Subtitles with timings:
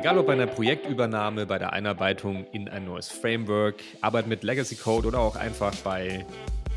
[0.00, 4.76] Egal ob bei einer Projektübernahme, bei der Einarbeitung in ein neues Framework, Arbeit mit Legacy
[4.76, 6.24] Code oder auch einfach bei,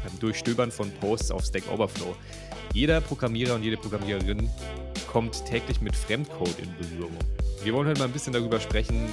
[0.04, 2.18] beim Durchstöbern von Posts auf Stack Overflow.
[2.74, 4.50] Jeder Programmierer und jede Programmiererin
[5.10, 7.16] kommt täglich mit Fremdcode in Berührung.
[7.64, 9.08] Wir wollen heute mal ein bisschen darüber sprechen,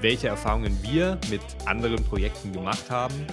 [0.00, 3.26] welche Erfahrungen wir mit anderen Projekten gemacht haben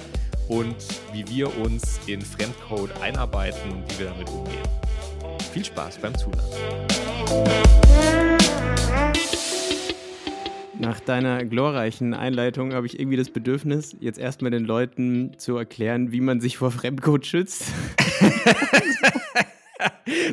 [0.48, 0.78] und
[1.14, 4.68] wie wir uns in Fremdcode einarbeiten und wie wir damit umgehen.
[5.54, 6.42] Viel Spaß beim Zuhören.
[10.80, 16.12] Nach deiner glorreichen Einleitung habe ich irgendwie das Bedürfnis, jetzt erstmal den Leuten zu erklären,
[16.12, 17.66] wie man sich vor Fremdcode schützt.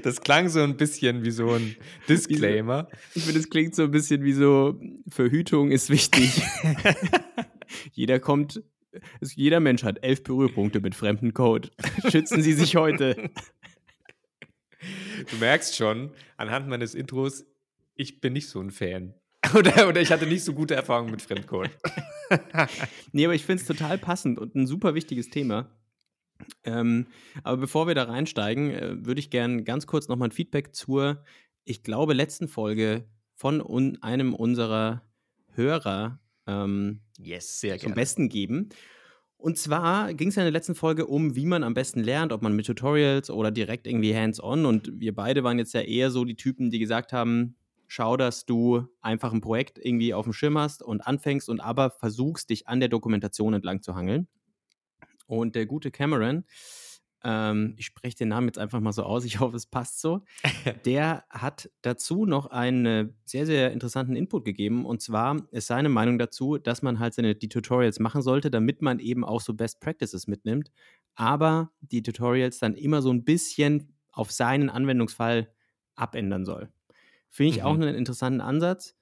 [0.02, 1.76] Das klang so ein bisschen wie so ein
[2.08, 2.88] Disclaimer.
[3.14, 6.42] Ich finde, es klingt so ein bisschen wie so, Verhütung ist wichtig.
[7.92, 8.62] jeder kommt,
[9.20, 11.70] jeder Mensch hat elf Berührpunkte mit fremden Code.
[12.08, 13.30] Schützen Sie sich heute.
[15.30, 17.44] Du merkst schon, anhand meines Intros,
[17.94, 19.14] ich bin nicht so ein Fan.
[19.54, 21.70] Oder, oder ich hatte nicht so gute Erfahrungen mit Fremdcode.
[23.12, 25.70] nee, aber ich finde es total passend und ein super wichtiges Thema.
[26.64, 27.06] Ähm,
[27.42, 31.22] aber bevor wir da reinsteigen, äh, würde ich gerne ganz kurz nochmal ein Feedback zur,
[31.64, 35.02] ich glaube, letzten Folge von un einem unserer
[35.52, 38.70] Hörer ähm, yes, sehr zum Besten geben.
[39.36, 42.32] Und zwar ging es ja in der letzten Folge um, wie man am besten lernt,
[42.32, 44.64] ob man mit Tutorials oder direkt irgendwie hands-on.
[44.64, 47.56] Und wir beide waren jetzt ja eher so die Typen, die gesagt haben,
[47.94, 51.90] schau, dass du einfach ein Projekt irgendwie auf dem Schirm hast und anfängst und aber
[51.90, 54.26] versuchst, dich an der Dokumentation entlang zu hangeln.
[55.26, 56.44] Und der gute Cameron,
[57.22, 60.24] ähm, ich spreche den Namen jetzt einfach mal so aus, ich hoffe, es passt so,
[60.84, 64.84] der hat dazu noch einen sehr, sehr interessanten Input gegeben.
[64.84, 68.82] Und zwar ist seine Meinung dazu, dass man halt seine, die Tutorials machen sollte, damit
[68.82, 70.72] man eben auch so Best Practices mitnimmt,
[71.14, 75.52] aber die Tutorials dann immer so ein bisschen auf seinen Anwendungsfall
[75.94, 76.72] abändern soll.
[77.34, 77.64] Finde ich mhm.
[77.64, 78.94] auch einen interessanten Ansatz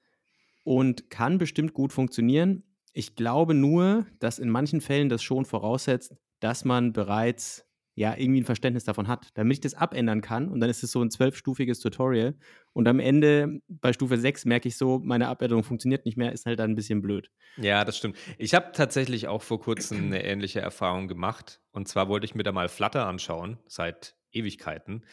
[0.63, 2.63] und kann bestimmt gut funktionieren.
[2.91, 8.41] Ich glaube nur, dass in manchen Fällen das schon voraussetzt, dass man bereits ja irgendwie
[8.41, 10.49] ein Verständnis davon hat, damit ich das abändern kann.
[10.49, 12.33] Und dann ist es so ein zwölfstufiges Tutorial.
[12.73, 16.47] Und am Ende bei Stufe 6 merke ich so, meine Abänderung funktioniert nicht mehr, ist
[16.47, 17.29] halt dann ein bisschen blöd.
[17.57, 18.17] Ja, das stimmt.
[18.39, 21.61] Ich habe tatsächlich auch vor kurzem eine ähnliche Erfahrung gemacht.
[21.71, 25.05] Und zwar wollte ich mir da mal Flutter anschauen, seit Ewigkeiten.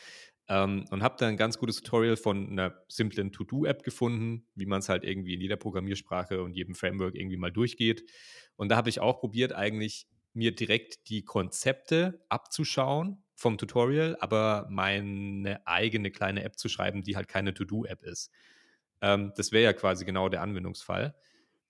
[0.51, 4.81] Ähm, und habe dann ein ganz gutes Tutorial von einer simplen To-Do-App gefunden, wie man
[4.81, 8.03] es halt irgendwie in jeder Programmiersprache und jedem Framework irgendwie mal durchgeht.
[8.57, 14.67] Und da habe ich auch probiert, eigentlich mir direkt die Konzepte abzuschauen vom Tutorial, aber
[14.71, 18.33] meine eigene kleine App zu schreiben, die halt keine To-Do-App ist.
[19.03, 21.15] Ähm, das wäre ja quasi genau der Anwendungsfall.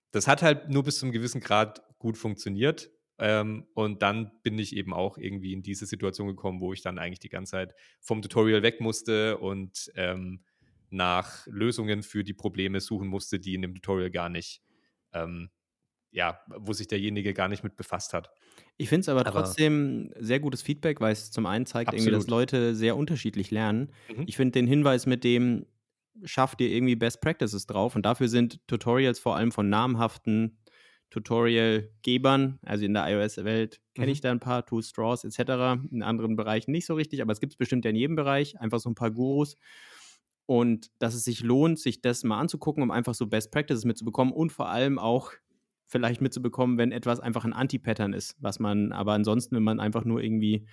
[0.09, 2.89] Das hat halt nur bis zu einem gewissen Grad gut funktioniert.
[3.17, 6.97] Ähm, und dann bin ich eben auch irgendwie in diese Situation gekommen, wo ich dann
[6.97, 10.43] eigentlich die ganze Zeit vom Tutorial weg musste und ähm,
[10.89, 14.61] nach Lösungen für die Probleme suchen musste, die in dem Tutorial gar nicht,
[15.13, 15.49] ähm,
[16.11, 18.31] ja, wo sich derjenige gar nicht mit befasst hat.
[18.77, 22.11] Ich finde es aber, aber, trotzdem sehr gutes Feedback, weil es zum einen zeigt irgendwie,
[22.11, 23.91] dass Leute sehr unterschiedlich lernen.
[24.09, 24.23] Mhm.
[24.27, 25.65] Ich finde den Hinweis mit dem,
[26.23, 30.57] schafft dir irgendwie Best Practices drauf und dafür sind Tutorials vor allem von namhaften
[31.11, 34.13] Tutorial-Gebern, also in der iOS-Welt kenne mhm.
[34.13, 37.39] ich da ein paar, Two Straws etc., in anderen Bereichen nicht so richtig, aber es
[37.39, 39.55] gibt es bestimmt ja in jedem Bereich, einfach so ein paar Gurus.
[40.47, 44.33] Und dass es sich lohnt, sich das mal anzugucken, um einfach so Best Practices mitzubekommen
[44.33, 45.31] und vor allem auch
[45.85, 50.05] vielleicht mitzubekommen, wenn etwas einfach ein Anti-Pattern ist, was man aber ansonsten, wenn man einfach
[50.05, 50.65] nur irgendwie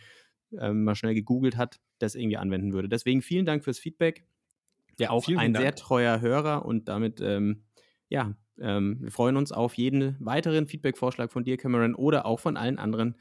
[0.57, 2.89] ähm, mal schnell gegoogelt hat, das irgendwie anwenden würde.
[2.89, 4.25] Deswegen vielen Dank fürs Feedback.
[4.99, 5.65] Ja, auch ein Dank.
[5.65, 7.65] sehr treuer Hörer und damit, ähm,
[8.09, 12.57] ja, ähm, wir freuen uns auf jeden weiteren Feedback-Vorschlag von dir, Cameron, oder auch von
[12.57, 13.17] allen anderen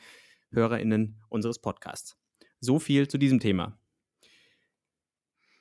[0.52, 2.18] HörerInnen unseres Podcasts.
[2.60, 3.78] So viel zu diesem Thema.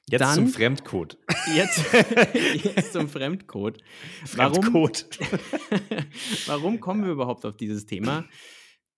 [0.09, 1.19] Jetzt Dann, zum Fremdcode.
[1.55, 1.85] Jetzt,
[2.65, 3.83] jetzt zum Fremdcode.
[4.25, 5.09] Fremdcode.
[5.19, 6.07] Warum,
[6.47, 8.25] warum kommen wir überhaupt auf dieses Thema?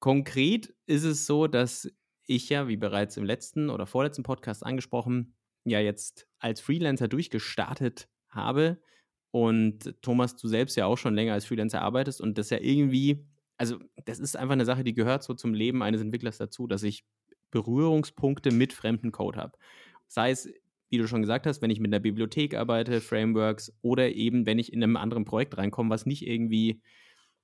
[0.00, 1.90] Konkret ist es so, dass
[2.26, 5.34] ich ja, wie bereits im letzten oder vorletzten Podcast angesprochen,
[5.64, 8.82] ja jetzt als Freelancer durchgestartet habe
[9.30, 13.26] und Thomas, du selbst ja auch schon länger als Freelancer arbeitest und das ja irgendwie,
[13.56, 16.82] also das ist einfach eine Sache, die gehört so zum Leben eines Entwicklers dazu, dass
[16.82, 17.04] ich
[17.50, 19.58] Berührungspunkte mit fremden Code habe.
[20.06, 20.48] Sei es,
[20.90, 24.58] wie du schon gesagt hast, wenn ich mit einer Bibliothek arbeite, Frameworks oder eben, wenn
[24.58, 26.80] ich in einem anderen Projekt reinkomme, was nicht irgendwie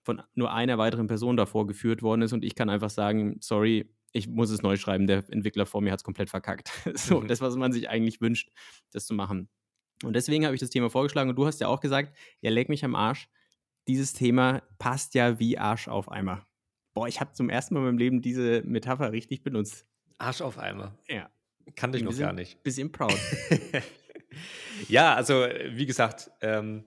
[0.03, 3.91] von nur einer weiteren Person davor geführt worden ist und ich kann einfach sagen, sorry,
[4.13, 6.71] ich muss es neu schreiben, der Entwickler vor mir hat es komplett verkackt.
[6.95, 7.27] so, mhm.
[7.27, 8.51] das, was man sich eigentlich wünscht,
[8.93, 9.49] das zu machen.
[10.03, 12.69] Und deswegen habe ich das Thema vorgeschlagen und du hast ja auch gesagt, ja, leg
[12.69, 13.29] mich am Arsch.
[13.87, 16.47] Dieses Thema passt ja wie Arsch auf Eimer.
[16.95, 19.87] Boah, ich habe zum ersten Mal in meinem Leben diese Metapher richtig benutzt.
[20.19, 20.99] Arsch auf Eimer.
[21.09, 21.31] Ja.
[21.77, 22.63] Kannte ich noch gar nicht.
[22.63, 23.19] Bisschen proud.
[24.89, 26.85] ja, also wie gesagt, ähm,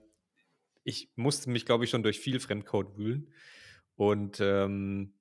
[0.84, 3.32] ich musste mich, glaube ich, schon durch viel Fremdcode wühlen.
[3.96, 5.14] Und ähm,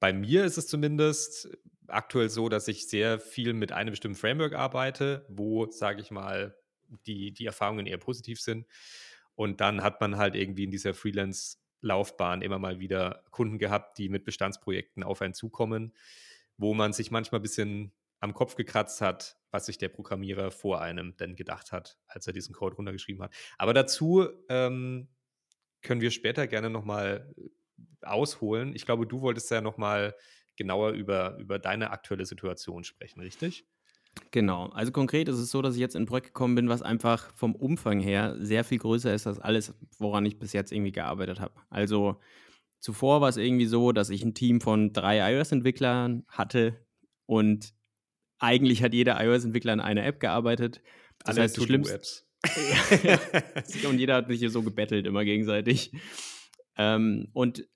[0.00, 1.48] bei mir ist es zumindest
[1.86, 6.57] aktuell so, dass ich sehr viel mit einem bestimmten Framework arbeite, wo, sage ich mal,
[7.06, 8.66] die, die Erfahrungen eher positiv sind.
[9.34, 14.08] Und dann hat man halt irgendwie in dieser Freelance-Laufbahn immer mal wieder Kunden gehabt, die
[14.08, 15.94] mit Bestandsprojekten auf einen zukommen,
[16.56, 20.80] wo man sich manchmal ein bisschen am Kopf gekratzt hat, was sich der Programmierer vor
[20.80, 23.32] einem denn gedacht hat, als er diesen Code runtergeschrieben hat.
[23.58, 25.08] Aber dazu ähm,
[25.82, 27.32] können wir später gerne nochmal
[28.02, 28.74] ausholen.
[28.74, 30.14] Ich glaube, du wolltest ja nochmal
[30.56, 33.66] genauer über, über deine aktuelle Situation sprechen, richtig?
[34.30, 34.66] Genau.
[34.66, 37.32] Also konkret ist es so, dass ich jetzt in ein Projekt gekommen bin, was einfach
[37.34, 41.40] vom Umfang her sehr viel größer ist als alles, woran ich bis jetzt irgendwie gearbeitet
[41.40, 41.54] habe.
[41.70, 42.20] Also
[42.80, 46.76] zuvor war es irgendwie so, dass ich ein Team von drei iOS-Entwicklern hatte
[47.26, 47.74] und
[48.38, 50.80] eigentlich hat jeder iOS-Entwickler an einer App gearbeitet.
[51.18, 52.24] Das Alle heißt, die schlimmsten Apps.
[53.88, 55.92] und jeder hat sich hier so gebettelt immer gegenseitig.
[56.76, 57.68] Ähm, und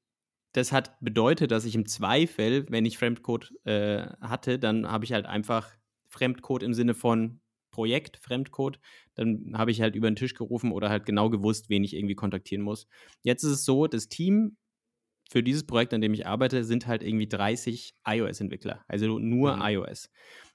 [0.52, 5.12] das hat bedeutet, dass ich im Zweifel, wenn ich Fremdcode äh, hatte, dann habe ich
[5.12, 5.68] halt einfach
[6.12, 8.78] Fremdcode im Sinne von Projekt, Fremdcode,
[9.14, 12.14] dann habe ich halt über den Tisch gerufen oder halt genau gewusst, wen ich irgendwie
[12.14, 12.86] kontaktieren muss.
[13.22, 14.56] Jetzt ist es so, das Team
[15.30, 19.62] für dieses Projekt, an dem ich arbeite, sind halt irgendwie 30 iOS-Entwickler, also nur mhm.
[19.62, 20.10] iOS.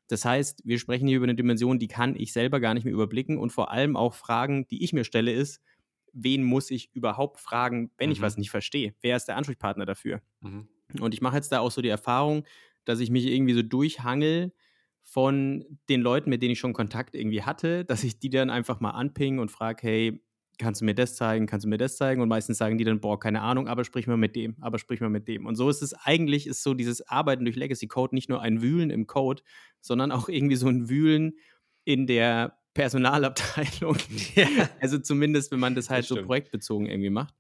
[0.07, 2.93] Das heißt, wir sprechen hier über eine Dimension, die kann ich selber gar nicht mehr
[2.93, 5.59] überblicken und vor allem auch Fragen, die ich mir stelle, ist,
[6.13, 8.13] wen muss ich überhaupt fragen, wenn mhm.
[8.13, 8.93] ich was nicht verstehe?
[9.01, 10.21] Wer ist der Ansprechpartner dafür?
[10.41, 10.67] Mhm.
[10.99, 12.45] Und ich mache jetzt da auch so die Erfahrung,
[12.85, 14.53] dass ich mich irgendwie so durchhangel
[15.09, 18.81] von den Leuten, mit denen ich schon Kontakt irgendwie hatte, dass ich die dann einfach
[18.81, 20.21] mal anpinge und frage, hey,
[20.57, 22.21] kannst du mir das zeigen, kannst du mir das zeigen?
[22.21, 24.99] Und meistens sagen die dann, boah, keine Ahnung, aber sprich mal mit dem, aber sprich
[24.99, 25.45] mal mit dem.
[25.45, 28.61] Und so ist es eigentlich, ist so dieses Arbeiten durch Legacy Code nicht nur ein
[28.61, 29.43] Wühlen im Code,
[29.79, 31.37] sondern auch irgendwie so ein Wühlen
[31.85, 33.97] in der Personalabteilung.
[34.35, 34.69] Ja.
[34.81, 37.33] Also zumindest, wenn man das halt das so projektbezogen irgendwie macht.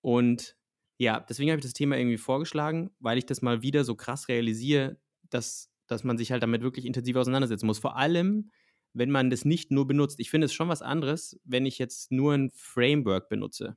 [0.00, 0.56] Und
[0.96, 4.28] ja, deswegen habe ich das Thema irgendwie vorgeschlagen, weil ich das mal wieder so krass
[4.28, 4.96] realisiere,
[5.28, 7.78] dass, dass man sich halt damit wirklich intensiv auseinandersetzen muss.
[7.78, 8.50] Vor allem,
[8.92, 10.20] wenn man das nicht nur benutzt.
[10.20, 13.76] Ich finde es schon was anderes, wenn ich jetzt nur ein Framework benutze.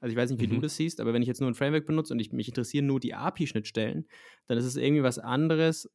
[0.00, 0.56] Also ich weiß nicht, wie mhm.
[0.56, 2.86] du das siehst, aber wenn ich jetzt nur ein Framework benutze und ich, mich interessieren
[2.86, 4.06] nur die API-Schnittstellen,
[4.46, 5.90] dann ist es irgendwie was anderes,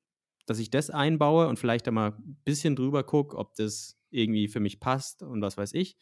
[0.46, 4.48] dass ich das einbaue und vielleicht da mal ein bisschen drüber gucke, ob das irgendwie
[4.48, 5.98] für mich passt und was weiß ich.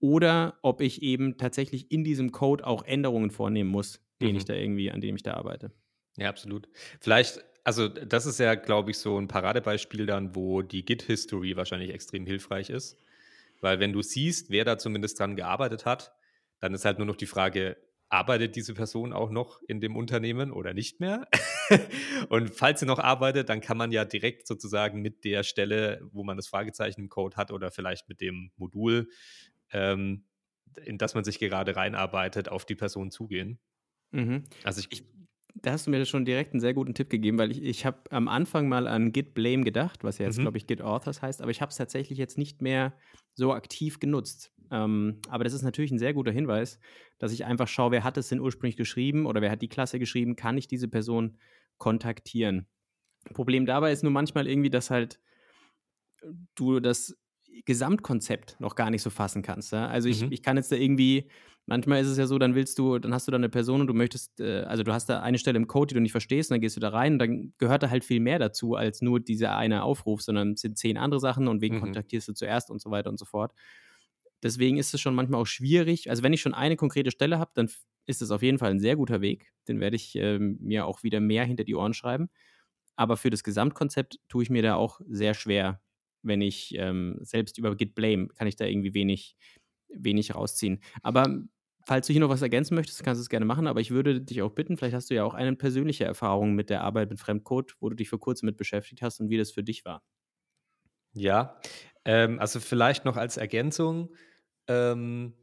[0.00, 4.36] Oder ob ich eben tatsächlich in diesem Code auch Änderungen vornehmen muss, den mhm.
[4.38, 5.72] ich da irgendwie, an dem ich da arbeite.
[6.16, 6.68] Ja, absolut.
[7.00, 11.90] Vielleicht also das ist ja, glaube ich, so ein Paradebeispiel dann, wo die Git-History wahrscheinlich
[11.90, 12.98] extrem hilfreich ist.
[13.60, 16.12] Weil wenn du siehst, wer da zumindest dran gearbeitet hat,
[16.58, 17.76] dann ist halt nur noch die Frage,
[18.08, 21.28] arbeitet diese Person auch noch in dem Unternehmen oder nicht mehr?
[22.28, 26.24] und falls sie noch arbeitet, dann kann man ja direkt sozusagen mit der Stelle, wo
[26.24, 29.08] man das Fragezeichen im Code hat oder vielleicht mit dem Modul,
[29.70, 30.24] ähm,
[30.84, 33.58] in das man sich gerade reinarbeitet, auf die Person zugehen.
[34.10, 34.44] Mhm.
[34.62, 35.04] Also ich, ich
[35.62, 37.98] da hast du mir schon direkt einen sehr guten Tipp gegeben, weil ich, ich habe
[38.10, 40.42] am Anfang mal an Git Blame gedacht, was ja jetzt, mhm.
[40.42, 42.92] glaube ich, Git Authors heißt, aber ich habe es tatsächlich jetzt nicht mehr
[43.34, 44.52] so aktiv genutzt.
[44.70, 46.80] Ähm, aber das ist natürlich ein sehr guter Hinweis,
[47.18, 49.98] dass ich einfach schaue, wer hat es denn ursprünglich geschrieben oder wer hat die Klasse
[49.98, 51.38] geschrieben, kann ich diese Person
[51.78, 52.66] kontaktieren.
[53.34, 55.20] Problem dabei ist nur manchmal irgendwie, dass halt
[56.54, 57.16] du das
[57.64, 59.72] Gesamtkonzept noch gar nicht so fassen kannst.
[59.72, 59.86] Ja?
[59.88, 60.32] Also ich, mhm.
[60.32, 61.28] ich kann jetzt da irgendwie
[61.66, 63.86] Manchmal ist es ja so, dann willst du, dann hast du da eine Person und
[63.86, 66.50] du möchtest, äh, also du hast da eine Stelle im Code, die du nicht verstehst,
[66.50, 69.00] und dann gehst du da rein und dann gehört da halt viel mehr dazu als
[69.00, 71.80] nur dieser eine Aufruf, sondern es sind zehn andere Sachen und wen mhm.
[71.80, 73.52] kontaktierst du zuerst und so weiter und so fort.
[74.42, 76.10] Deswegen ist es schon manchmal auch schwierig.
[76.10, 77.70] Also wenn ich schon eine konkrete Stelle habe, dann
[78.06, 79.52] ist es auf jeden Fall ein sehr guter Weg.
[79.68, 82.28] Den werde ich äh, mir auch wieder mehr hinter die Ohren schreiben.
[82.96, 85.80] Aber für das Gesamtkonzept tue ich mir da auch sehr schwer,
[86.22, 89.36] wenn ich ähm, selbst über Git Blame kann ich da irgendwie wenig,
[89.88, 90.80] wenig rausziehen.
[91.02, 91.42] Aber
[91.86, 94.20] falls du hier noch was ergänzen möchtest, kannst du es gerne machen, aber ich würde
[94.20, 97.20] dich auch bitten, vielleicht hast du ja auch eine persönliche Erfahrung mit der Arbeit mit
[97.20, 100.02] Fremdcode, wo du dich vor kurzem mit beschäftigt hast und wie das für dich war.
[101.14, 101.60] Ja,
[102.04, 104.14] ähm, also vielleicht noch als Ergänzung.
[104.66, 105.34] Ähm,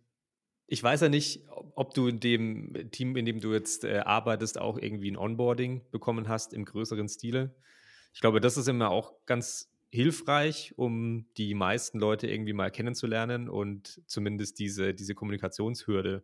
[0.67, 4.59] ich weiß ja nicht, ob du in dem Team, in dem du jetzt äh, arbeitest,
[4.59, 7.55] auch irgendwie ein Onboarding bekommen hast im größeren Stile.
[8.13, 13.49] Ich glaube, das ist immer auch ganz hilfreich, um die meisten Leute irgendwie mal kennenzulernen
[13.49, 16.23] und zumindest diese, diese Kommunikationshürde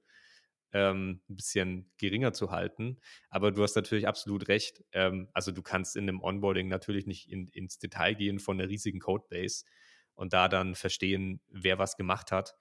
[0.71, 2.97] ähm, ein bisschen geringer zu halten.
[3.29, 4.83] Aber du hast natürlich absolut recht.
[4.91, 8.69] Ähm, also du kannst in einem Onboarding natürlich nicht in, ins Detail gehen von einer
[8.69, 9.65] riesigen Codebase
[10.13, 12.55] und da dann verstehen, wer was gemacht hat.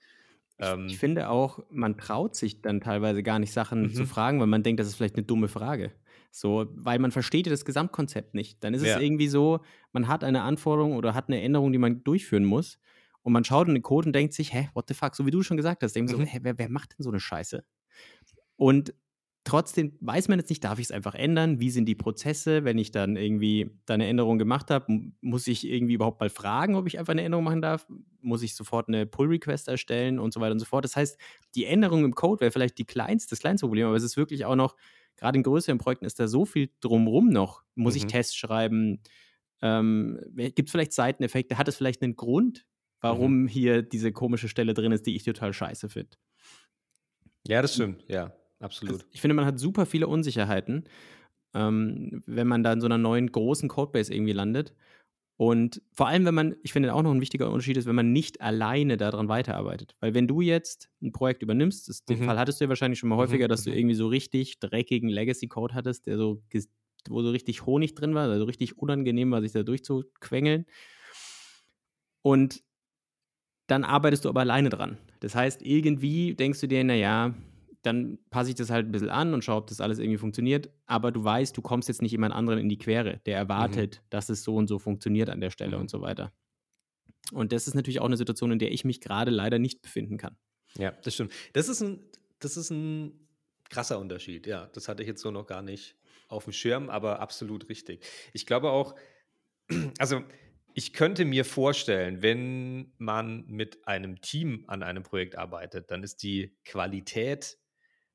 [0.59, 4.07] Ich, ähm, ich finde auch, man traut sich dann teilweise gar nicht Sachen zu mhm.
[4.07, 5.93] fragen, weil man denkt, das ist vielleicht eine dumme Frage.
[6.37, 8.65] So, weil man versteht das Gesamtkonzept nicht.
[8.65, 8.97] Dann ist ja.
[8.97, 9.61] es irgendwie so,
[9.93, 12.81] man hat eine Anforderung oder hat eine Änderung, die man durchführen muss.
[13.23, 15.31] Und man schaut in den Code und denkt sich, hä, what the fuck, so wie
[15.31, 16.17] du schon gesagt hast, denkt mhm.
[16.17, 17.65] so, hä, wer, wer macht denn so eine Scheiße?
[18.57, 18.95] Und
[19.45, 21.61] trotzdem weiß man jetzt nicht, darf ich es einfach ändern?
[21.61, 22.65] Wie sind die Prozesse?
[22.65, 26.75] Wenn ich dann irgendwie da eine Änderung gemacht habe, muss ich irgendwie überhaupt mal fragen,
[26.75, 27.87] ob ich einfach eine Änderung machen darf?
[28.21, 30.85] Muss ich sofort eine Pull-Request erstellen und so weiter und so fort?
[30.85, 31.17] Das heißt,
[31.55, 34.45] die Änderung im Code wäre vielleicht die kleinste, das kleinste Problem, aber es ist wirklich
[34.47, 34.75] auch noch,
[35.17, 37.63] gerade in größeren Projekten ist da so viel drumrum noch.
[37.75, 37.99] Muss mhm.
[37.99, 39.01] ich Tests schreiben?
[39.63, 41.59] Ähm, Gibt es vielleicht Seiteneffekte?
[41.59, 42.67] Hat es vielleicht einen Grund,
[43.01, 43.49] warum mhm.
[43.49, 46.17] hier diese komische Stelle drin ist, die ich total scheiße finde?
[47.47, 48.33] Ja, das stimmt, ja
[48.65, 49.07] absolut.
[49.13, 50.85] Ich finde, man hat super viele Unsicherheiten,
[51.55, 54.75] ähm, wenn man da in so einer neuen großen Codebase irgendwie landet.
[55.37, 58.13] Und vor allem, wenn man, ich finde auch noch ein wichtiger Unterschied ist, wenn man
[58.13, 59.97] nicht alleine daran weiterarbeitet.
[59.99, 62.25] Weil wenn du jetzt ein Projekt übernimmst, das, den mhm.
[62.25, 63.49] Fall hattest du ja wahrscheinlich schon mal häufiger, mhm.
[63.49, 63.77] dass du mhm.
[63.77, 66.41] irgendwie so richtig dreckigen Legacy-Code hattest, der so,
[67.09, 70.67] wo so richtig Honig drin war, also richtig unangenehm war, sich da durchzuquengeln.
[72.23, 72.63] Und
[73.67, 74.99] dann arbeitest du aber alleine dran.
[75.21, 77.35] Das heißt, irgendwie denkst du dir, naja,
[77.85, 80.71] dann passe ich das halt ein bisschen an und schaue, ob das alles irgendwie funktioniert.
[80.87, 84.07] Aber du weißt, du kommst jetzt nicht jemand anderen in die Quere, der erwartet, mhm.
[84.11, 85.83] dass es so und so funktioniert an der Stelle mhm.
[85.83, 86.33] und so weiter.
[87.33, 90.17] Und das ist natürlich auch eine Situation, in der ich mich gerade leider nicht befinden
[90.17, 90.37] kann.
[90.79, 91.33] Ja, das stimmt.
[91.53, 92.01] Das ist ein,
[92.39, 93.29] das ist ein
[93.69, 94.47] krasser Unterschied.
[94.47, 95.97] Ja, das hatte ich jetzt so noch gar nicht
[96.29, 98.05] auf dem Schirm, aber absolut richtig.
[98.33, 98.95] Ich glaube auch,
[99.99, 100.23] also
[100.73, 106.23] ich könnte mir vorstellen, wenn man mit einem Team an einem Projekt arbeitet, dann ist
[106.23, 107.59] die Qualität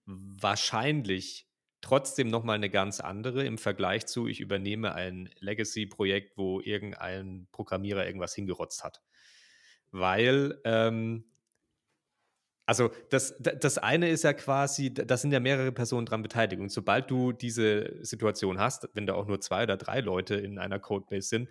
[0.09, 1.47] wahrscheinlich
[1.81, 8.05] trotzdem nochmal eine ganz andere im Vergleich zu, ich übernehme ein Legacy-Projekt, wo irgendein Programmierer
[8.05, 9.01] irgendwas hingerotzt hat.
[9.91, 11.25] Weil, ähm,
[12.65, 16.61] also das, das eine ist ja quasi, da sind ja mehrere Personen dran beteiligt.
[16.61, 20.59] Und sobald du diese Situation hast, wenn da auch nur zwei oder drei Leute in
[20.59, 21.49] einer Codebase sind,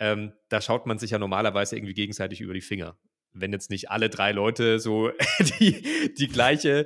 [0.00, 2.96] ähm, da schaut man sich ja normalerweise irgendwie gegenseitig über die Finger
[3.40, 5.10] wenn jetzt nicht alle drei Leute so
[5.60, 6.84] die, die gleiche,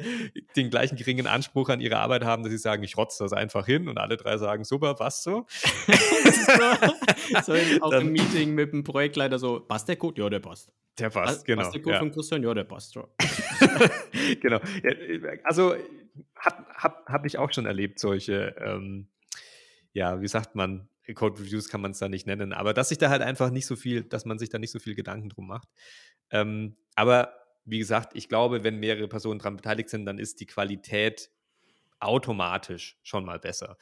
[0.57, 3.67] den gleichen geringen Anspruch an ihre Arbeit haben, dass sie sagen, ich rotze das einfach
[3.67, 5.47] hin und alle drei sagen, super, passt so.
[7.45, 10.21] so auch Dann, im Meeting mit dem Projektleiter so, passt der Code?
[10.21, 10.73] Ja, der passt.
[10.99, 11.63] Der passt, genau.
[11.63, 12.01] Passt der Code ja.
[12.01, 12.43] von Christian?
[12.43, 12.95] Ja, der passt.
[12.95, 13.09] Ja.
[14.41, 14.61] genau.
[14.83, 14.93] Ja,
[15.45, 15.75] also
[16.37, 19.09] habe hab, hab ich auch schon erlebt, solche, ähm,
[19.93, 22.99] ja, wie sagt man, Code Reviews kann man es da nicht nennen, aber dass sich
[22.99, 25.47] da halt einfach nicht so viel, dass man sich da nicht so viel Gedanken drum
[25.47, 25.69] macht.
[26.31, 30.47] Ähm, aber wie gesagt, ich glaube, wenn mehrere Personen daran beteiligt sind, dann ist die
[30.47, 31.31] Qualität
[32.01, 33.77] automatisch schon mal besser.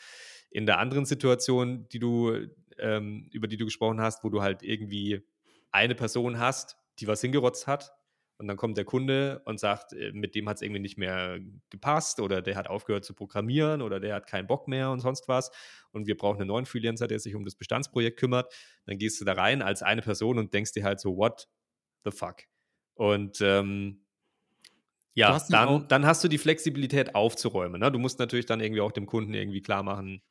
[0.51, 2.49] In der anderen Situation, die du,
[2.79, 5.27] ähm, über die du gesprochen hast, wo du halt irgendwie
[5.71, 7.93] eine Person hast, die was hingerotzt hat,
[8.41, 11.41] und dann kommt der Kunde und sagt, äh, mit dem hat es irgendwie nicht mehr
[11.69, 15.29] gepasst oder der hat aufgehört zu programmieren oder der hat keinen Bock mehr und sonst
[15.29, 15.51] was.
[15.93, 18.51] Und wir brauchen einen neuen Freelancer, der sich um das Bestandsprojekt kümmert.
[18.87, 21.49] Dann gehst du da rein als eine Person und denkst dir halt so, what
[22.05, 22.45] the fuck?
[22.95, 24.07] Und ähm,
[25.13, 27.79] ja, dann, dann hast du die Flexibilität aufzuräumen.
[27.79, 27.93] Ne?
[27.93, 30.23] Du musst natürlich dann irgendwie auch dem Kunden irgendwie klar machen,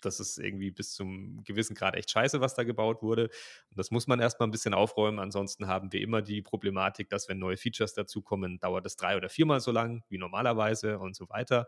[0.00, 3.24] das ist irgendwie bis zum gewissen Grad echt scheiße, was da gebaut wurde.
[3.24, 5.18] Und das muss man erstmal ein bisschen aufräumen.
[5.18, 9.28] Ansonsten haben wir immer die Problematik, dass wenn neue Features dazukommen, dauert es drei oder
[9.28, 11.66] viermal so lang wie normalerweise und so weiter.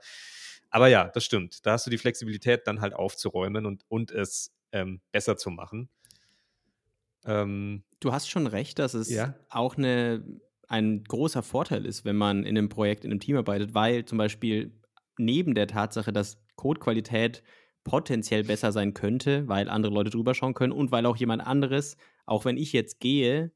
[0.70, 1.66] Aber ja, das stimmt.
[1.66, 5.88] Da hast du die Flexibilität dann halt aufzuräumen und, und es ähm, besser zu machen.
[7.24, 9.34] Ähm, du hast schon recht, dass es ja?
[9.48, 10.24] auch eine,
[10.68, 14.18] ein großer Vorteil ist, wenn man in einem Projekt, in einem Team arbeitet, weil zum
[14.18, 14.72] Beispiel
[15.18, 17.42] neben der Tatsache, dass Codequalität
[17.84, 21.96] potenziell besser sein könnte, weil andere Leute drüber schauen können und weil auch jemand anderes,
[22.26, 23.52] auch wenn ich jetzt gehe,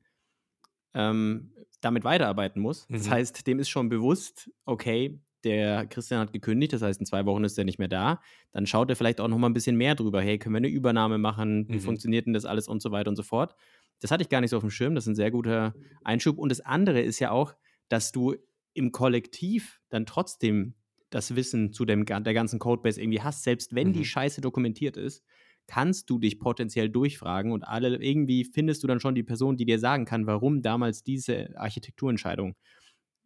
[0.94, 2.88] ähm, damit weiterarbeiten muss.
[2.88, 2.94] Mhm.
[2.94, 7.24] Das heißt, dem ist schon bewusst, okay, der Christian hat gekündigt, das heißt, in zwei
[7.24, 8.20] Wochen ist er nicht mehr da.
[8.52, 10.20] Dann schaut er vielleicht auch noch mal ein bisschen mehr drüber.
[10.20, 11.68] Hey, können wir eine Übernahme machen?
[11.68, 11.80] Wie mhm.
[11.80, 13.54] funktioniert denn das alles und so weiter und so fort.
[14.00, 14.94] Das hatte ich gar nicht so auf dem Schirm.
[14.94, 16.38] Das ist ein sehr guter Einschub.
[16.38, 17.54] Und das andere ist ja auch,
[17.88, 18.34] dass du
[18.74, 20.74] im Kollektiv dann trotzdem
[21.10, 23.92] das Wissen zu dem, der ganzen Codebase irgendwie hast, selbst wenn mhm.
[23.94, 25.22] die Scheiße dokumentiert ist,
[25.66, 29.64] kannst du dich potenziell durchfragen und alle irgendwie findest du dann schon die Person, die
[29.64, 32.54] dir sagen kann, warum damals diese Architekturentscheidung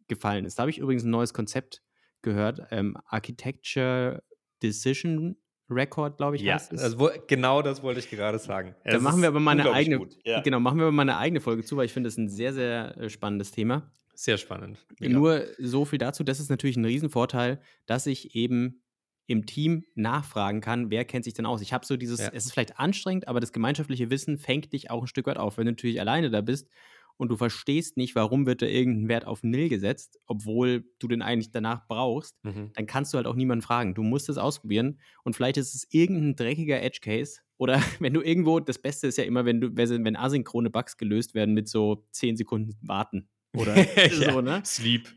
[0.07, 0.57] gefallen ist.
[0.57, 1.81] Da habe ich übrigens ein neues Konzept
[2.21, 4.23] gehört, ähm, Architecture
[4.61, 5.37] Decision
[5.69, 6.41] Record, glaube ich.
[6.41, 6.97] Ja, das,
[7.27, 8.75] genau das wollte ich gerade sagen.
[8.83, 10.41] Da es machen wir aber mal eine eigene, ja.
[10.41, 12.53] genau, machen wir aber mal eine eigene Folge zu, weil ich finde es ein sehr,
[12.53, 13.89] sehr äh, spannendes Thema.
[14.21, 14.85] Sehr spannend.
[14.99, 15.17] Mega.
[15.17, 18.83] Nur so viel dazu, das ist natürlich ein Riesenvorteil, dass ich eben
[19.25, 21.59] im Team nachfragen kann, wer kennt sich denn aus.
[21.59, 22.29] Ich habe so dieses, ja.
[22.31, 25.57] es ist vielleicht anstrengend, aber das gemeinschaftliche Wissen fängt dich auch ein Stück weit auf.
[25.57, 26.69] Wenn du natürlich alleine da bist
[27.17, 31.23] und du verstehst nicht, warum wird da irgendein Wert auf Nil gesetzt, obwohl du den
[31.23, 32.69] eigentlich danach brauchst, mhm.
[32.75, 33.95] dann kannst du halt auch niemanden fragen.
[33.95, 38.21] Du musst es ausprobieren und vielleicht ist es irgendein dreckiger Edge Case oder wenn du
[38.21, 42.05] irgendwo, das Beste ist ja immer, wenn du, wenn asynchrone Bugs gelöst werden mit so
[42.11, 43.27] 10 Sekunden warten.
[43.53, 43.75] Oder
[44.07, 44.61] ja, so, ne?
[44.65, 45.09] Sleep.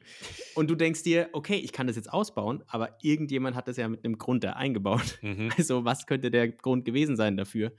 [0.54, 3.88] Und du denkst dir, okay, ich kann das jetzt ausbauen, aber irgendjemand hat das ja
[3.88, 5.18] mit einem Grund da eingebaut.
[5.22, 5.50] Mhm.
[5.58, 7.72] Also, was könnte der Grund gewesen sein dafür,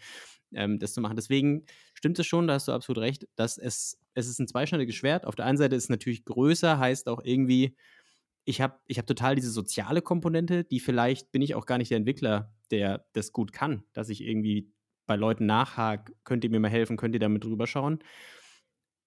[0.53, 1.15] ähm, das zu machen?
[1.15, 4.95] Deswegen stimmt es schon, da hast du absolut recht, dass es, es ist ein zweischneidiges
[4.95, 5.25] Schwert.
[5.25, 7.75] Auf der einen Seite ist es natürlich größer, heißt auch irgendwie,
[8.45, 11.91] ich habe ich hab total diese soziale Komponente, die vielleicht bin ich auch gar nicht
[11.91, 14.71] der Entwickler, der das gut kann, dass ich irgendwie
[15.07, 17.99] bei Leuten nachhake, könnt ihr mir mal helfen, könnt ihr damit drüber schauen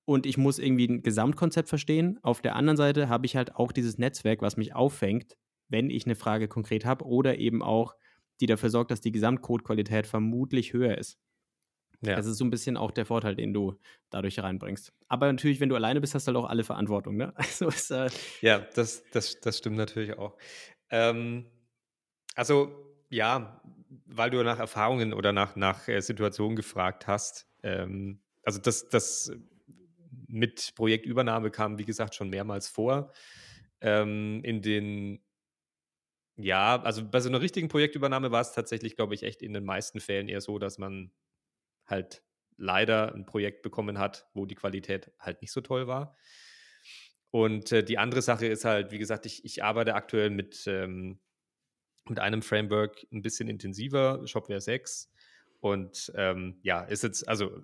[0.09, 2.19] und ich muss irgendwie ein Gesamtkonzept verstehen.
[2.23, 5.37] Auf der anderen Seite habe ich halt auch dieses Netzwerk, was mich auffängt,
[5.69, 7.95] wenn ich eine Frage konkret habe oder eben auch,
[8.41, 11.19] die dafür sorgt, dass die Gesamtcodequalität vermutlich höher ist.
[12.01, 12.17] Ja.
[12.17, 14.95] Das ist so ein bisschen auch der Vorteil, den du dadurch reinbringst.
[15.09, 17.19] Aber natürlich, wenn du alleine bist, hast du halt auch alle Verantwortung.
[17.19, 17.35] Ne?
[17.37, 18.09] Also ist, äh
[18.41, 20.39] ja, das, das, das stimmt natürlich auch.
[20.89, 21.45] Ähm,
[22.35, 22.71] also
[23.11, 23.61] ja,
[24.07, 27.47] weil du nach Erfahrungen oder nach, nach äh, Situationen gefragt hast.
[27.63, 29.31] Ähm, also das, das
[30.29, 33.13] mit Projektübernahme kam, wie gesagt, schon mehrmals vor.
[33.81, 35.25] Ähm, in den,
[36.37, 39.65] ja, also bei so einer richtigen Projektübernahme war es tatsächlich, glaube ich, echt in den
[39.65, 41.11] meisten Fällen eher so, dass man
[41.87, 42.23] halt
[42.57, 46.17] leider ein Projekt bekommen hat, wo die Qualität halt nicht so toll war.
[47.31, 51.21] Und äh, die andere Sache ist halt, wie gesagt, ich, ich arbeite aktuell mit, ähm,
[52.09, 55.11] mit einem Framework ein bisschen intensiver, Shopware 6.
[55.61, 57.63] Und ähm, ja, ist jetzt, also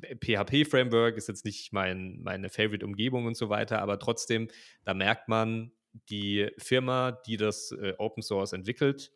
[0.00, 4.48] PHP-Framework ist jetzt nicht mein, meine Favorite-Umgebung und so weiter, aber trotzdem,
[4.84, 5.72] da merkt man,
[6.08, 9.12] die Firma, die das äh, Open Source entwickelt,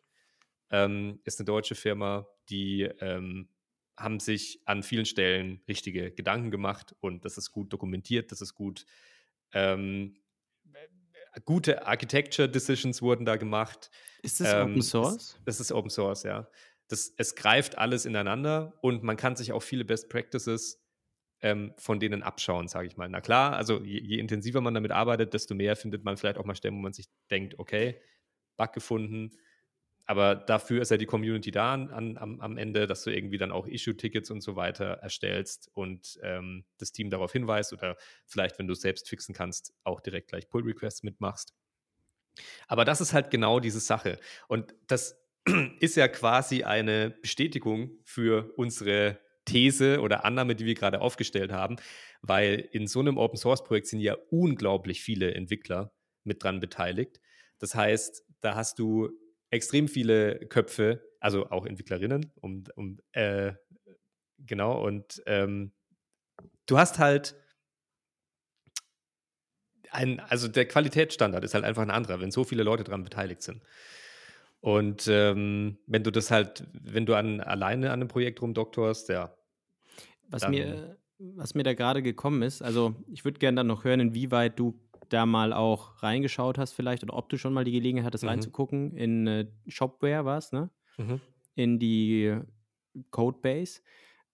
[0.69, 3.49] ähm, ist eine deutsche Firma, die ähm,
[3.97, 8.53] haben sich an vielen Stellen richtige Gedanken gemacht und das ist gut dokumentiert, das ist
[8.53, 8.85] gut.
[9.53, 10.17] Ähm,
[11.45, 13.89] gute Architecture Decisions wurden da gemacht.
[14.21, 15.15] Ist das Open ähm, Source?
[15.15, 16.47] Das, das ist Open Source, ja
[16.87, 20.83] das, es greift alles ineinander und man kann sich auch viele Best Practices
[21.41, 23.09] ähm, von denen abschauen, sage ich mal.
[23.09, 26.45] Na klar, also je, je, intensiver man damit arbeitet, desto mehr findet man vielleicht auch
[26.45, 28.01] mal Stellen, wo man sich denkt, okay,
[28.55, 29.31] Bug gefunden.
[30.05, 33.51] Aber dafür ist ja die Community da an, am, am Ende, dass du irgendwie dann
[33.51, 38.67] auch Issue-Tickets und so weiter erstellst und ähm, das Team darauf hinweist oder vielleicht, wenn
[38.67, 41.53] du es selbst fixen kannst, auch direkt gleich Pull-Requests mitmachst.
[42.67, 44.17] Aber das ist halt genau diese Sache.
[44.47, 45.26] Und das
[45.79, 51.77] ist ja quasi eine Bestätigung für unsere These oder Annahme, die wir gerade aufgestellt haben,
[52.21, 57.21] weil in so einem Open Source Projekt sind ja unglaublich viele Entwickler mit dran beteiligt.
[57.59, 59.09] Das heißt, da hast du
[59.49, 63.53] extrem viele Köpfe, also auch Entwicklerinnen, um, um äh,
[64.37, 65.71] genau, und ähm,
[66.65, 67.35] du hast halt
[69.91, 73.41] ein, also der Qualitätsstandard ist halt einfach ein anderer, wenn so viele Leute dran beteiligt
[73.41, 73.63] sind.
[74.59, 79.33] Und ähm, wenn du das halt, wenn du an, alleine an einem Projekt rumdoktorst, ja.
[80.29, 83.99] Was mir, was mir da gerade gekommen ist, also ich würde gerne dann noch hören,
[83.99, 88.05] inwieweit du da mal auch reingeschaut hast, vielleicht, oder ob du schon mal die Gelegenheit
[88.05, 88.31] hattest, mhm.
[88.31, 88.95] reinzugucken.
[88.95, 90.69] In äh, Shopware war es, ne?
[90.97, 91.21] Mhm.
[91.55, 92.37] In die
[93.11, 93.81] Codebase.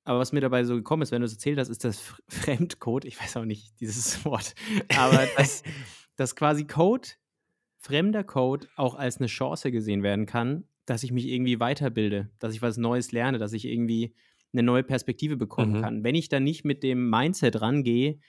[0.03, 3.05] Aber was mir dabei so gekommen ist, wenn du es erzählt hast, ist das Fremdcode.
[3.05, 4.55] Ich weiß auch nicht dieses Wort.
[4.97, 5.63] Aber das,
[6.15, 7.09] das quasi Code
[7.83, 12.53] fremder Code auch als eine Chance gesehen werden kann, dass ich mich irgendwie weiterbilde, dass
[12.53, 14.15] ich was Neues lerne, dass ich irgendwie
[14.53, 15.81] eine neue Perspektive bekommen mhm.
[15.81, 16.03] kann.
[16.03, 18.19] Wenn ich dann nicht mit dem Mindset rangehe,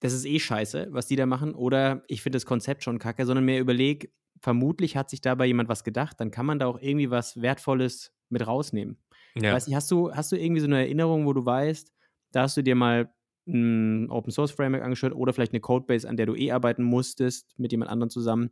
[0.00, 3.26] das ist eh scheiße, was die da machen, oder ich finde das Konzept schon kacke,
[3.26, 4.08] sondern mir überlege,
[4.40, 8.12] vermutlich hat sich dabei jemand was gedacht, dann kann man da auch irgendwie was Wertvolles
[8.28, 8.98] mit rausnehmen.
[9.34, 9.52] Ja.
[9.52, 11.92] Weiß nicht, hast du, hast du irgendwie so eine Erinnerung, wo du weißt,
[12.32, 13.12] da hast du dir mal
[13.46, 17.58] ein Open Source Framework angeschaut oder vielleicht eine Codebase, an der du eh arbeiten musstest
[17.58, 18.50] mit jemand anderem zusammen,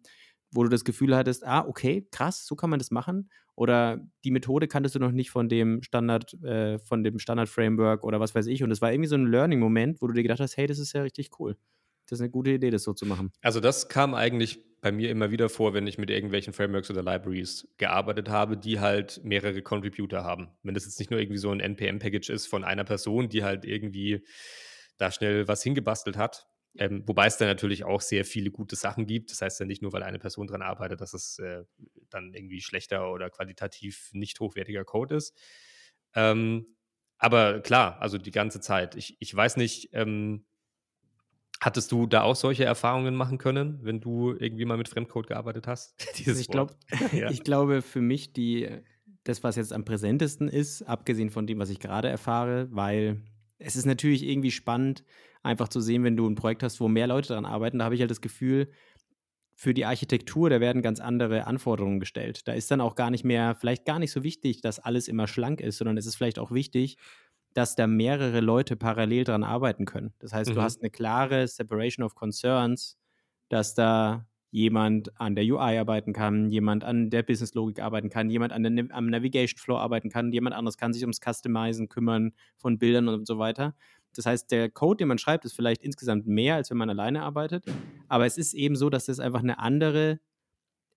[0.51, 3.31] wo du das Gefühl hattest, ah, okay, krass, so kann man das machen.
[3.57, 8.21] Oder die Methode kanntest du noch nicht von dem Standard, äh, von dem Standard-Framework oder
[8.21, 8.63] was weiß ich.
[8.63, 10.93] Und es war irgendwie so ein Learning-Moment, wo du dir gedacht hast, hey, das ist
[10.93, 11.57] ja richtig cool.
[12.07, 13.31] Das ist eine gute Idee, das so zu machen.
[13.43, 17.03] Also, das kam eigentlich bei mir immer wieder vor, wenn ich mit irgendwelchen Frameworks oder
[17.03, 20.49] Libraries gearbeitet habe, die halt mehrere Contributor haben.
[20.63, 23.65] Wenn das jetzt nicht nur irgendwie so ein NPM-Package ist von einer Person, die halt
[23.65, 24.23] irgendwie
[24.97, 26.47] da schnell was hingebastelt hat.
[26.77, 29.31] Ähm, wobei es da natürlich auch sehr viele gute Sachen gibt.
[29.31, 31.65] Das heißt ja nicht nur, weil eine Person dran arbeitet, dass es äh,
[32.11, 35.39] dann irgendwie schlechter oder qualitativ nicht hochwertiger Code ist.
[36.15, 36.77] Ähm,
[37.19, 38.97] aber klar, also die ganze Zeit.
[38.97, 40.45] Ich, ich weiß nicht, ähm,
[41.61, 45.67] hattest du da auch solche Erfahrungen machen können, wenn du irgendwie mal mit Fremdcode gearbeitet
[45.67, 45.95] hast?
[46.27, 46.77] Also ich, glaub,
[47.13, 47.31] ja.
[47.31, 48.69] ich glaube, für mich die,
[49.23, 53.23] das, was jetzt am präsentesten ist, abgesehen von dem, was ich gerade erfahre, weil
[53.65, 55.05] es ist natürlich irgendwie spannend,
[55.43, 57.79] einfach zu sehen, wenn du ein Projekt hast, wo mehr Leute daran arbeiten.
[57.79, 58.71] Da habe ich halt das Gefühl,
[59.57, 62.49] für die Architektur, da werden ganz andere Anforderungen gestellt.
[62.49, 65.29] Da ist dann auch gar nicht mehr, vielleicht gar nicht so wichtig, dass alles immer
[65.29, 66.97] schlank ist, sondern es ist vielleicht auch wichtig,
[67.53, 70.13] dass da mehrere Leute parallel dran arbeiten können.
[70.19, 70.55] Das heißt, mhm.
[70.57, 72.99] du hast eine klare Separation of Concerns,
[73.49, 78.53] dass da jemand an der UI arbeiten kann, jemand an der Business-Logik arbeiten kann, jemand
[78.53, 82.79] an der, am Navigation Flow arbeiten kann, jemand anderes kann sich ums Customizen kümmern von
[82.79, 83.75] Bildern und so weiter.
[84.15, 87.23] Das heißt, der Code, den man schreibt, ist vielleicht insgesamt mehr, als wenn man alleine
[87.23, 87.65] arbeitet.
[88.07, 90.21] Aber es ist eben so, dass das einfach eine andere,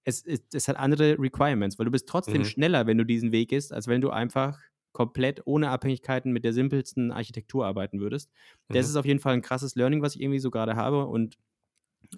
[0.04, 2.46] es, es, es hat andere Requirements, weil du bist trotzdem mhm.
[2.46, 4.60] schneller, wenn du diesen Weg gehst, als wenn du einfach
[4.92, 8.32] komplett ohne Abhängigkeiten mit der simpelsten Architektur arbeiten würdest.
[8.70, 8.76] Mhm.
[8.76, 11.40] Das ist auf jeden Fall ein krasses Learning, was ich irgendwie so gerade habe und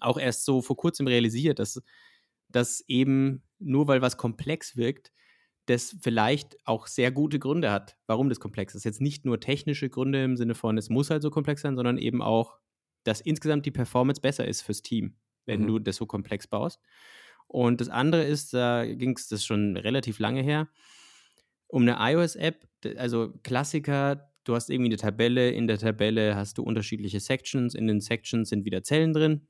[0.01, 1.81] auch erst so vor kurzem realisiert, dass,
[2.49, 5.11] dass eben nur weil was komplex wirkt,
[5.65, 8.85] das vielleicht auch sehr gute Gründe hat, warum das komplex ist.
[8.85, 11.97] Jetzt nicht nur technische Gründe im Sinne von, es muss halt so komplex sein, sondern
[11.97, 12.57] eben auch,
[13.03, 15.67] dass insgesamt die Performance besser ist fürs Team, wenn mhm.
[15.67, 16.79] du das so komplex baust.
[17.47, 20.69] Und das andere ist, da ging es das schon relativ lange her,
[21.67, 26.63] um eine iOS-App, also Klassiker, du hast irgendwie eine Tabelle, in der Tabelle hast du
[26.63, 29.47] unterschiedliche Sections, in den Sections sind wieder Zellen drin.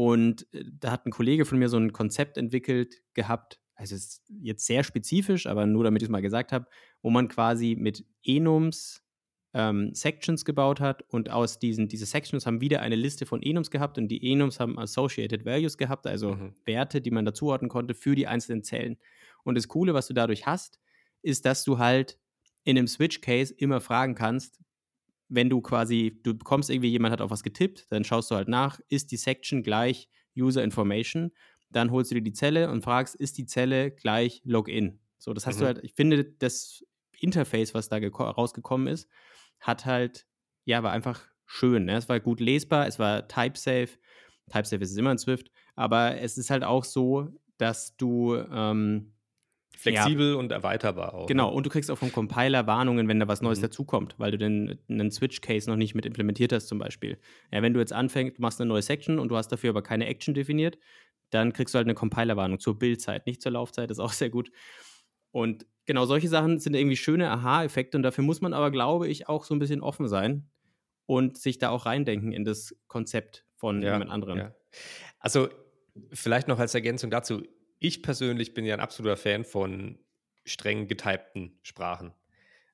[0.00, 4.04] Und äh, da hat ein Kollege von mir so ein Konzept entwickelt gehabt, also es
[4.04, 6.66] ist jetzt sehr spezifisch, aber nur damit ich es mal gesagt habe,
[7.02, 9.02] wo man quasi mit Enums
[9.52, 13.70] ähm, Sections gebaut hat und aus diesen, diese Sections haben wieder eine Liste von Enums
[13.70, 16.54] gehabt und die Enums haben Associated Values gehabt, also mhm.
[16.64, 18.96] Werte, die man dazuordnen konnte für die einzelnen Zellen.
[19.44, 20.80] Und das Coole, was du dadurch hast,
[21.20, 22.18] ist, dass du halt
[22.64, 24.60] in einem Switch-Case immer fragen kannst,
[25.30, 28.48] wenn du quasi, du bekommst irgendwie, jemand hat auf was getippt, dann schaust du halt
[28.48, 31.32] nach, ist die Section gleich User Information
[31.70, 35.00] dann holst du dir die Zelle und fragst, ist die Zelle gleich Login?
[35.18, 35.60] So, das hast mhm.
[35.60, 36.84] du halt, ich finde, das
[37.18, 39.08] Interface, was da rausgekommen ist,
[39.60, 40.26] hat halt,
[40.64, 41.84] ja, war einfach schön.
[41.84, 41.96] Ne?
[41.96, 43.90] Es war gut lesbar, es war type-safe.
[44.50, 49.12] Type-safe ist es immer in Swift, aber es ist halt auch so, dass du ähm,
[49.80, 51.26] flexibel ja, und erweiterbar auch.
[51.26, 51.54] Genau, ne?
[51.54, 53.62] und du kriegst auch vom Compiler Warnungen, wenn da was Neues mhm.
[53.62, 57.18] dazukommt, weil du den, einen Switch-Case noch nicht mit implementiert hast, zum Beispiel.
[57.50, 59.82] Ja, wenn du jetzt anfängst, du machst eine neue Section und du hast dafür aber
[59.82, 60.78] keine Action definiert,
[61.30, 64.50] dann kriegst du halt eine Compiler-Warnung zur Bildzeit, nicht zur Laufzeit, ist auch sehr gut.
[65.30, 69.28] Und genau solche Sachen sind irgendwie schöne Aha-Effekte und dafür muss man aber, glaube ich,
[69.28, 70.50] auch so ein bisschen offen sein
[71.06, 74.38] und sich da auch reindenken in das Konzept von ja, jemand anderem.
[74.38, 74.54] Ja.
[75.20, 75.48] Also
[76.12, 77.42] vielleicht noch als Ergänzung dazu,
[77.80, 79.98] ich persönlich bin ja ein absoluter Fan von
[80.44, 82.12] streng getypten Sprachen,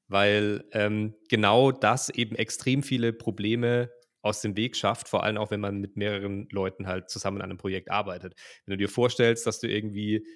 [0.08, 3.90] weil ähm, genau das eben extrem viele Probleme
[4.20, 7.50] aus dem Weg schafft, vor allem auch wenn man mit mehreren Leuten halt zusammen an
[7.50, 8.34] einem Projekt arbeitet.
[8.64, 10.26] Wenn du dir vorstellst, dass du irgendwie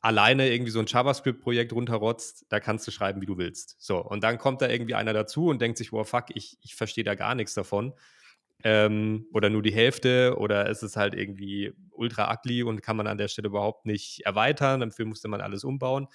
[0.00, 3.76] alleine irgendwie so ein JavaScript-Projekt runterrotzt, da kannst du schreiben, wie du willst.
[3.78, 6.74] So, und dann kommt da irgendwie einer dazu und denkt sich, wow, fuck, ich, ich
[6.74, 7.94] verstehe da gar nichts davon.
[8.64, 13.06] Ähm, oder nur die Hälfte, oder es ist halt irgendwie ultra ugly und kann man
[13.06, 16.08] an der Stelle überhaupt nicht erweitern, dafür musste man alles umbauen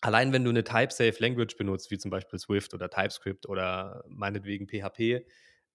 [0.00, 4.66] allein wenn du eine Type-Safe Language benutzt, wie zum Beispiel Swift oder TypeScript oder meinetwegen
[4.66, 5.26] PHP,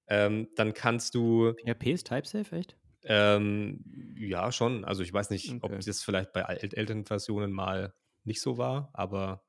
[0.08, 1.54] ähm, dann kannst du.
[1.54, 2.78] PHP ist Type-Safe, echt?
[3.04, 3.84] Ähm,
[4.18, 4.86] ja, schon.
[4.86, 5.60] Also ich weiß nicht, okay.
[5.62, 7.94] ob das vielleicht bei älteren Versionen mal
[8.24, 9.44] nicht so war, aber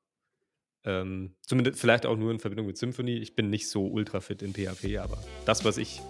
[0.85, 3.17] ähm, zumindest vielleicht auch nur in Verbindung mit Symfony.
[3.17, 6.01] Ich bin nicht so ultra fit in PHP, aber das, was ich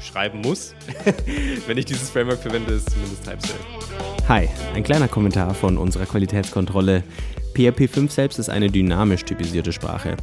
[0.00, 0.74] schreiben muss,
[1.66, 4.28] wenn ich dieses Framework verwende, ist zumindest TypeSafe.
[4.28, 7.02] Hi, ein kleiner Kommentar von unserer Qualitätskontrolle.
[7.54, 10.16] PHP 5 selbst ist eine dynamisch typisierte Sprache.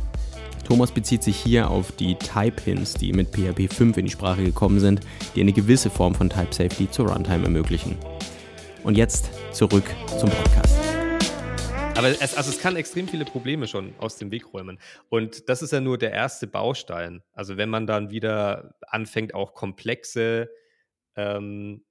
[0.67, 4.79] Thomas bezieht sich hier auf die Type-Hints, die mit PHP 5 in die Sprache gekommen
[4.79, 5.01] sind,
[5.35, 7.97] die eine gewisse Form von Type-Safety zur Runtime ermöglichen.
[8.83, 9.85] Und jetzt zurück
[10.19, 10.82] zum Podcast.
[11.95, 14.79] Aber es, also es kann extrem viele Probleme schon aus dem Weg räumen.
[15.09, 17.21] Und das ist ja nur der erste Baustein.
[17.33, 20.49] Also wenn man dann wieder anfängt, auch komplexe
[21.15, 21.85] ähm,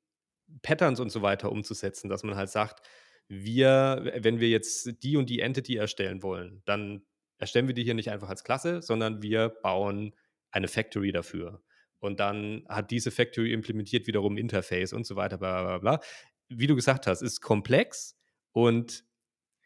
[0.62, 2.84] Patterns und so weiter umzusetzen, dass man halt sagt,
[3.28, 7.02] wir, wenn wir jetzt die und die Entity erstellen wollen, dann
[7.38, 10.14] erstellen wir die hier nicht einfach als Klasse, sondern wir bauen
[10.50, 11.62] eine Factory dafür.
[12.00, 16.00] Und dann hat diese Factory implementiert wiederum Interface und so weiter, bla bla bla.
[16.48, 18.18] Wie du gesagt hast, ist komplex
[18.50, 19.04] und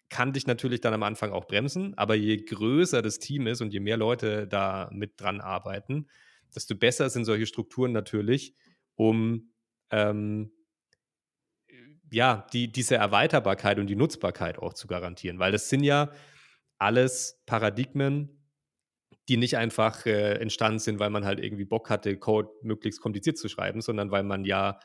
[0.08, 3.72] kann dich natürlich dann am Anfang auch bremsen, aber je größer das Team ist und
[3.72, 6.08] je mehr Leute da mit dran arbeiten,
[6.54, 8.54] desto besser sind solche Strukturen natürlich,
[8.94, 9.52] um
[9.90, 10.52] ähm,
[12.10, 15.38] ja, die, diese Erweiterbarkeit und die Nutzbarkeit auch zu garantieren.
[15.38, 16.12] Weil das sind ja
[16.78, 18.36] alles Paradigmen,
[19.28, 23.38] die nicht einfach äh, entstanden sind, weil man halt irgendwie Bock hatte, Code möglichst kompliziert
[23.38, 24.78] zu schreiben, sondern weil man ja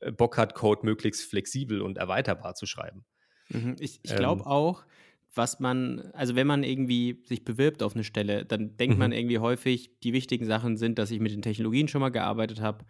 [0.00, 3.04] äh, Bock hat, Code möglichst flexibel und erweiterbar zu schreiben.
[3.52, 3.76] Mhm.
[3.80, 4.84] Ich, ich glaube ähm, auch,
[5.34, 8.98] was man, also wenn man irgendwie sich bewirbt auf eine Stelle, dann denkt Mhm.
[8.98, 12.60] man irgendwie häufig, die wichtigen Sachen sind, dass ich mit den Technologien schon mal gearbeitet
[12.60, 12.84] habe,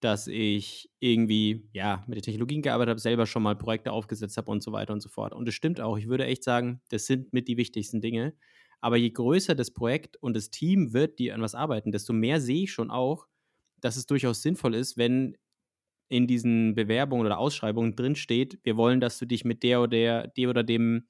[0.00, 4.50] dass ich irgendwie, ja, mit den Technologien gearbeitet habe, selber schon mal Projekte aufgesetzt habe
[4.50, 5.32] und so weiter und so fort.
[5.34, 5.96] Und das stimmt auch.
[5.96, 8.34] Ich würde echt sagen, das sind mit die wichtigsten Dinge.
[8.80, 12.40] Aber je größer das Projekt und das Team wird, die an was arbeiten, desto mehr
[12.40, 13.26] sehe ich schon auch,
[13.80, 15.36] dass es durchaus sinnvoll ist, wenn
[16.08, 19.88] in diesen Bewerbungen oder Ausschreibungen drin steht, wir wollen, dass du dich mit der oder
[19.90, 21.06] der, dem oder dem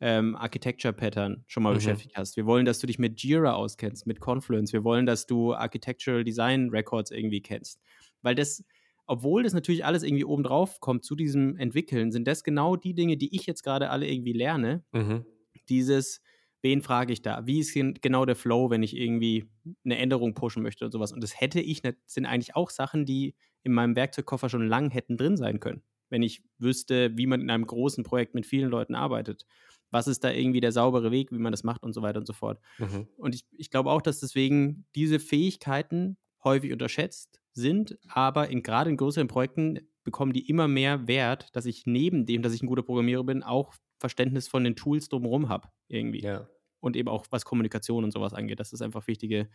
[0.00, 1.74] ähm, Architecture Pattern schon mal Mhm.
[1.74, 2.36] beschäftigt hast.
[2.36, 4.72] Wir wollen, dass du dich mit Jira auskennst, mit Confluence.
[4.72, 7.80] Wir wollen, dass du Architectural Design Records irgendwie kennst.
[8.22, 8.64] Weil das,
[9.06, 13.16] obwohl das natürlich alles irgendwie obendrauf kommt zu diesem Entwickeln, sind das genau die Dinge,
[13.16, 14.84] die ich jetzt gerade alle irgendwie lerne.
[14.92, 15.24] Mhm.
[15.68, 16.20] Dieses,
[16.62, 17.46] wen frage ich da?
[17.46, 19.46] Wie ist gen- genau der Flow, wenn ich irgendwie
[19.84, 21.12] eine Änderung pushen möchte und sowas?
[21.12, 23.34] Und das hätte ich nicht, sind eigentlich auch Sachen, die
[23.68, 25.82] in meinem Werkzeugkoffer schon lang hätten drin sein können.
[26.10, 29.46] Wenn ich wüsste, wie man in einem großen Projekt mit vielen Leuten arbeitet.
[29.90, 32.26] Was ist da irgendwie der saubere Weg, wie man das macht und so weiter und
[32.26, 32.60] so fort.
[32.78, 33.08] Mhm.
[33.16, 38.90] Und ich, ich glaube auch, dass deswegen diese Fähigkeiten häufig unterschätzt sind, aber in, gerade
[38.90, 42.66] in größeren Projekten bekommen die immer mehr Wert, dass ich neben dem, dass ich ein
[42.66, 46.22] guter Programmierer bin, auch Verständnis von den Tools drumherum habe, irgendwie.
[46.22, 46.48] Ja.
[46.80, 49.50] Und eben auch was Kommunikation und sowas angeht, dass das einfach wichtige,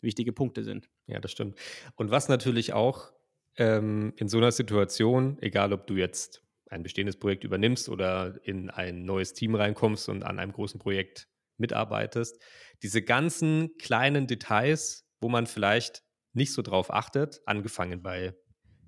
[0.00, 0.90] wichtige Punkte sind.
[1.06, 1.56] Ja, das stimmt.
[1.94, 3.12] Und was natürlich auch
[3.56, 8.70] ähm, in so einer Situation, egal ob du jetzt ein bestehendes Projekt übernimmst oder in
[8.70, 12.42] ein neues Team reinkommst und an einem großen Projekt mitarbeitest,
[12.82, 18.34] diese ganzen kleinen Details, wo man vielleicht nicht so drauf achtet, angefangen bei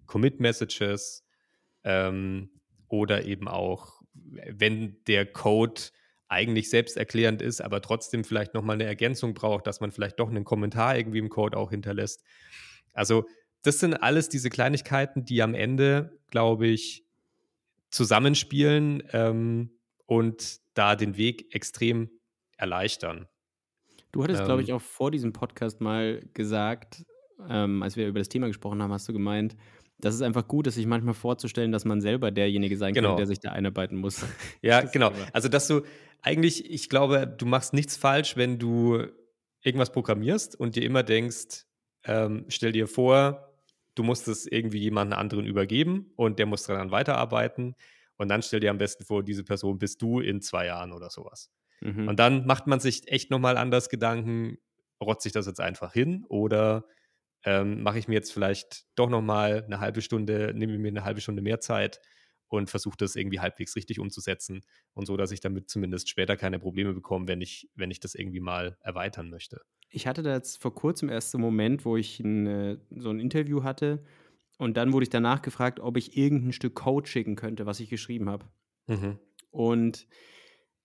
[0.07, 1.25] Commit-Messages
[1.85, 2.51] ähm,
[2.89, 5.81] oder eben auch, wenn der Code
[6.29, 10.45] eigentlich selbsterklärend ist, aber trotzdem vielleicht nochmal eine Ergänzung braucht, dass man vielleicht doch einen
[10.45, 12.23] Kommentar irgendwie im Code auch hinterlässt.
[12.93, 13.25] Also
[13.63, 17.05] das sind alles diese Kleinigkeiten, die am Ende, glaube ich,
[17.91, 19.71] zusammenspielen ähm,
[20.07, 22.11] und da den Weg extrem
[22.57, 23.27] erleichtern.
[24.13, 24.77] Du hattest, glaube ich, Ähm.
[24.77, 27.05] auch vor diesem Podcast mal gesagt,
[27.49, 29.57] ähm, als wir über das Thema gesprochen haben, hast du gemeint,
[29.99, 33.09] dass es einfach gut ist, sich manchmal vorzustellen, dass man selber derjenige sein Genau.
[33.11, 34.23] könnte, der sich da einarbeiten muss.
[34.63, 35.13] Ja, Das genau.
[35.33, 35.83] Also, dass du
[36.23, 39.03] eigentlich, ich glaube, du machst nichts falsch, wenn du
[39.63, 41.65] irgendwas programmierst und dir immer denkst,
[42.05, 43.48] ähm, stell dir vor,
[43.99, 47.75] du musst es irgendwie jemanden anderen übergeben und der muss daran weiterarbeiten.
[48.17, 51.11] Und dann stell dir am besten vor, diese Person bist du in zwei Jahren oder
[51.11, 51.51] sowas.
[51.81, 52.09] Mhm.
[52.09, 54.59] Und dann macht man sich echt nochmal anders Gedanken,
[55.03, 56.85] rotze ich das jetzt einfach hin oder
[57.45, 61.21] ähm, mache ich mir jetzt vielleicht doch nochmal eine halbe Stunde, nehme mir eine halbe
[61.21, 62.01] Stunde mehr Zeit
[62.49, 64.63] und versuche das irgendwie halbwegs richtig umzusetzen
[64.95, 68.15] und so, dass ich damit zumindest später keine Probleme bekomme, wenn ich, wenn ich das
[68.15, 69.61] irgendwie mal erweitern möchte.
[69.91, 73.11] Ich hatte da jetzt vor kurzem erst so einen Moment, wo ich ein, äh, so
[73.11, 74.05] ein Interview hatte
[74.59, 77.89] und dann wurde ich danach gefragt, ob ich irgendein Stück Code schicken könnte, was ich
[77.89, 78.47] geschrieben habe.
[78.87, 79.19] Mhm.
[79.51, 80.07] Und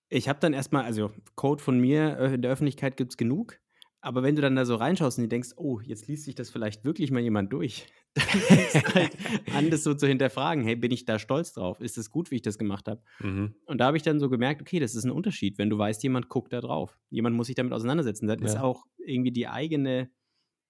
[0.08, 3.58] ich habe dann erstmal, also Code von mir äh, in der Öffentlichkeit gibt es genug,
[4.00, 6.50] aber wenn du dann da so reinschaust und dir denkst, oh, jetzt liest sich das
[6.50, 7.86] vielleicht wirklich mal jemand durch,
[8.94, 9.16] halt
[9.52, 11.80] an, das so zu hinterfragen, hey, bin ich da stolz drauf?
[11.80, 13.02] Ist es gut, wie ich das gemacht habe?
[13.20, 13.54] Mhm.
[13.66, 16.02] Und da habe ich dann so gemerkt, okay, das ist ein Unterschied, wenn du weißt,
[16.02, 16.96] jemand guckt da drauf.
[17.10, 18.26] Jemand muss sich damit auseinandersetzen.
[18.26, 18.62] Das ist Ja.
[18.62, 20.10] auch irgendwie die eigene,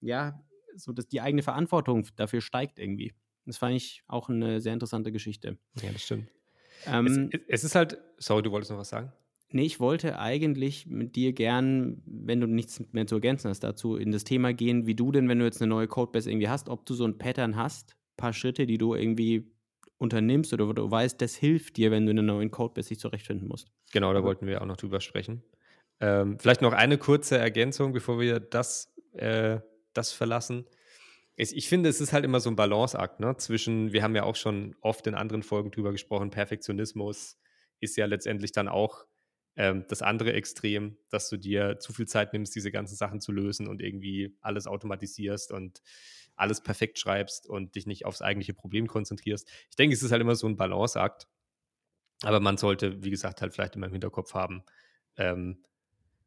[0.01, 0.39] ja,
[0.75, 3.13] so dass die eigene Verantwortung dafür steigt irgendwie.
[3.45, 5.57] Das fand ich auch eine sehr interessante Geschichte.
[5.81, 6.29] Ja, das stimmt.
[6.87, 9.11] Ähm, es, es ist halt, sorry, du wolltest noch was sagen?
[9.51, 13.95] Nee, ich wollte eigentlich mit dir gern, wenn du nichts mehr zu ergänzen hast dazu,
[13.95, 16.69] in das Thema gehen, wie du denn, wenn du jetzt eine neue Codebase irgendwie hast,
[16.69, 19.51] ob du so ein Pattern hast, paar Schritte, die du irgendwie
[19.97, 22.99] unternimmst oder wo du weißt, das hilft dir, wenn du in einer neuen Codebase dich
[22.99, 23.71] zurechtfinden musst.
[23.93, 25.43] Genau, da wollten wir auch noch drüber sprechen.
[26.01, 29.59] Ähm, vielleicht noch eine kurze Ergänzung, bevor wir das, äh,
[29.93, 30.65] das verlassen.
[31.37, 33.35] Es, ich finde, es ist halt immer so ein Balanceakt ne?
[33.37, 37.37] zwischen, wir haben ja auch schon oft in anderen Folgen drüber gesprochen, Perfektionismus
[37.79, 39.05] ist ja letztendlich dann auch
[39.55, 43.31] ähm, das andere Extrem, dass du dir zu viel Zeit nimmst, diese ganzen Sachen zu
[43.31, 45.81] lösen und irgendwie alles automatisierst und
[46.35, 49.47] alles perfekt schreibst und dich nicht aufs eigentliche Problem konzentrierst.
[49.69, 51.27] Ich denke, es ist halt immer so ein Balanceakt.
[52.21, 54.63] Aber man sollte, wie gesagt, halt vielleicht immer im Hinterkopf haben,
[55.17, 55.63] ähm,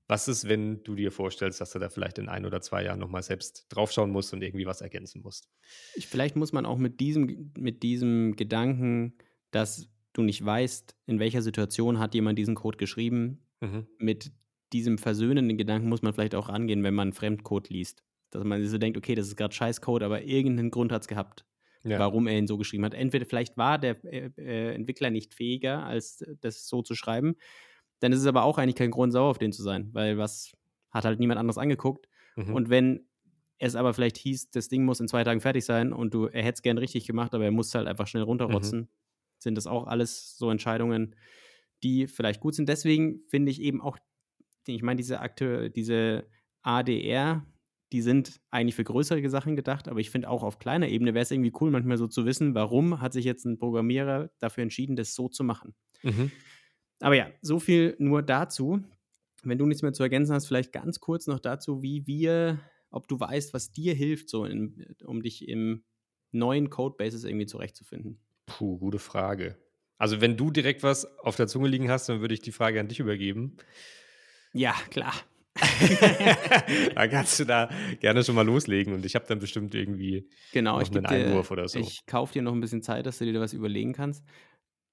[0.07, 2.99] was ist, wenn du dir vorstellst, dass du da vielleicht in ein oder zwei Jahren
[2.99, 5.51] nochmal selbst draufschauen musst und irgendwie was ergänzen musst.
[5.95, 9.19] Ich, vielleicht muss man auch mit diesem, mit diesem Gedanken,
[9.51, 13.87] dass du nicht weißt, in welcher Situation hat jemand diesen Code geschrieben, Mhm.
[13.99, 14.33] mit
[14.73, 18.05] diesem versöhnenden Gedanken muss man vielleicht auch rangehen, wenn man Fremdcode liest.
[18.31, 21.47] Dass man so denkt, okay, das ist gerade Scheißcode, aber irgendeinen Grund hat es gehabt,
[21.85, 21.99] Ja.
[21.99, 22.95] warum er ihn so geschrieben hat.
[22.95, 27.37] Entweder vielleicht war der äh, äh, Entwickler nicht fähiger, als das so zu schreiben.
[28.01, 30.53] Dann ist es aber auch eigentlich kein Grund, sauer auf den zu sein, weil was
[30.91, 32.09] hat halt niemand anderes angeguckt.
[32.37, 32.55] Mhm.
[32.55, 33.07] Und wenn
[33.59, 36.43] es aber vielleicht hieß, das Ding muss in zwei Tagen fertig sein und du, er
[36.45, 38.89] hätte es gern richtig gemacht, aber er muss halt einfach schnell runterrotzen,
[39.49, 41.17] sind das auch alles so Entscheidungen,
[41.83, 42.69] die vielleicht gut sind.
[42.69, 43.97] Deswegen finde ich eben auch,
[44.67, 46.29] ich meine, diese Akte, diese
[46.63, 47.47] ADR,
[47.93, 51.23] die sind eigentlich für größere Sachen gedacht, aber ich finde auch auf kleiner Ebene wäre
[51.23, 54.97] es irgendwie cool, manchmal so zu wissen, warum hat sich jetzt ein Programmierer dafür entschieden,
[54.97, 55.75] das so zu machen.
[56.03, 56.31] Mhm.
[57.01, 58.83] Aber ja, so viel nur dazu.
[59.45, 63.09] Wenn du nichts mehr zu ergänzen hast, vielleicht ganz kurz noch dazu, wie wir, ob
[63.09, 65.85] du weißt, was dir hilft, so in, um dich im
[66.33, 68.21] neuen Codebases irgendwie zurechtzufinden.
[68.49, 69.57] Puh, gute Frage.
[69.99, 72.81] Also, wenn du direkt was auf der Zunge liegen hast, dann würde ich die Frage
[72.81, 73.57] an dich übergeben.
[74.53, 75.15] Ja, klar.
[76.95, 80.79] dann kannst du da gerne schon mal loslegen und ich habe dann bestimmt irgendwie genau,
[80.79, 81.81] noch einen Einwurf oder so.
[81.81, 84.25] Ich kaufe dir noch ein bisschen Zeit, dass du dir was überlegen kannst.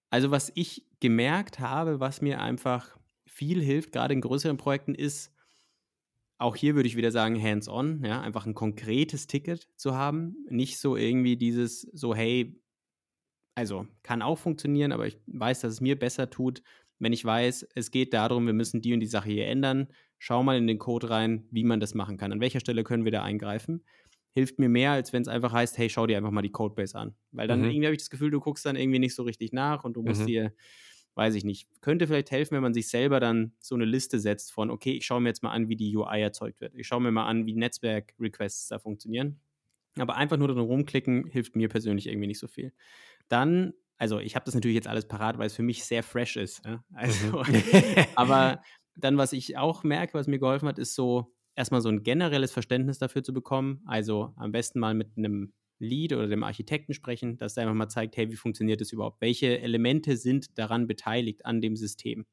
[0.10, 5.32] Also, was ich gemerkt habe, was mir einfach viel hilft, gerade in größeren Projekten, ist,
[6.38, 10.36] auch hier würde ich wieder sagen, hands-on, ja, einfach ein konkretes Ticket zu haben.
[10.50, 12.60] Nicht so irgendwie dieses, so, hey,
[13.56, 16.62] also kann auch funktionieren, aber ich weiß, dass es mir besser tut,
[17.00, 19.88] wenn ich weiß, es geht darum, wir müssen die und die Sache hier ändern.
[20.18, 22.32] Schau mal in den Code rein, wie man das machen kann.
[22.32, 23.84] An welcher Stelle können wir da eingreifen?
[24.32, 26.98] Hilft mir mehr, als wenn es einfach heißt, hey, schau dir einfach mal die Codebase
[26.98, 27.16] an.
[27.32, 27.66] Weil dann mhm.
[27.66, 30.04] irgendwie habe ich das Gefühl, du guckst dann irgendwie nicht so richtig nach und du
[30.04, 30.28] musst mhm.
[30.28, 30.54] dir,
[31.16, 34.52] weiß ich nicht, könnte vielleicht helfen, wenn man sich selber dann so eine Liste setzt
[34.54, 36.74] von, okay, ich schaue mir jetzt mal an, wie die UI erzeugt wird.
[36.76, 39.40] Ich schaue mir mal an, wie Netzwerk-Requests da funktionieren.
[39.98, 42.74] Aber einfach nur darum rumklicken hilft mir persönlich irgendwie nicht so viel.
[43.28, 46.38] Dann, also ich habe das natürlich jetzt alles parat, weil es für mich sehr fresh
[46.38, 46.66] ist.
[46.66, 46.84] Ja?
[46.94, 47.64] Also, mhm.
[48.16, 48.62] aber
[48.96, 52.52] dann, was ich auch merke, was mir geholfen hat, ist so erstmal so ein generelles
[52.52, 53.82] Verständnis dafür zu bekommen.
[53.86, 57.90] Also am besten mal mit einem Lead oder dem Architekten sprechen, dass der einfach mal
[57.90, 59.22] zeigt, hey, wie funktioniert das überhaupt?
[59.22, 62.26] Welche Elemente sind daran beteiligt an dem System?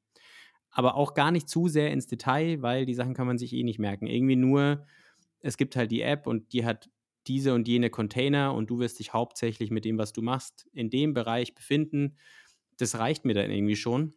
[0.70, 3.62] Aber auch gar nicht zu sehr ins Detail, weil die Sachen kann man sich eh
[3.62, 4.06] nicht merken.
[4.06, 4.86] Irgendwie nur,
[5.40, 6.88] es gibt halt die App und die hat
[7.26, 10.90] diese und jene Container und du wirst dich hauptsächlich mit dem, was du machst, in
[10.90, 12.16] dem Bereich befinden.
[12.78, 14.14] Das reicht mir dann irgendwie schon.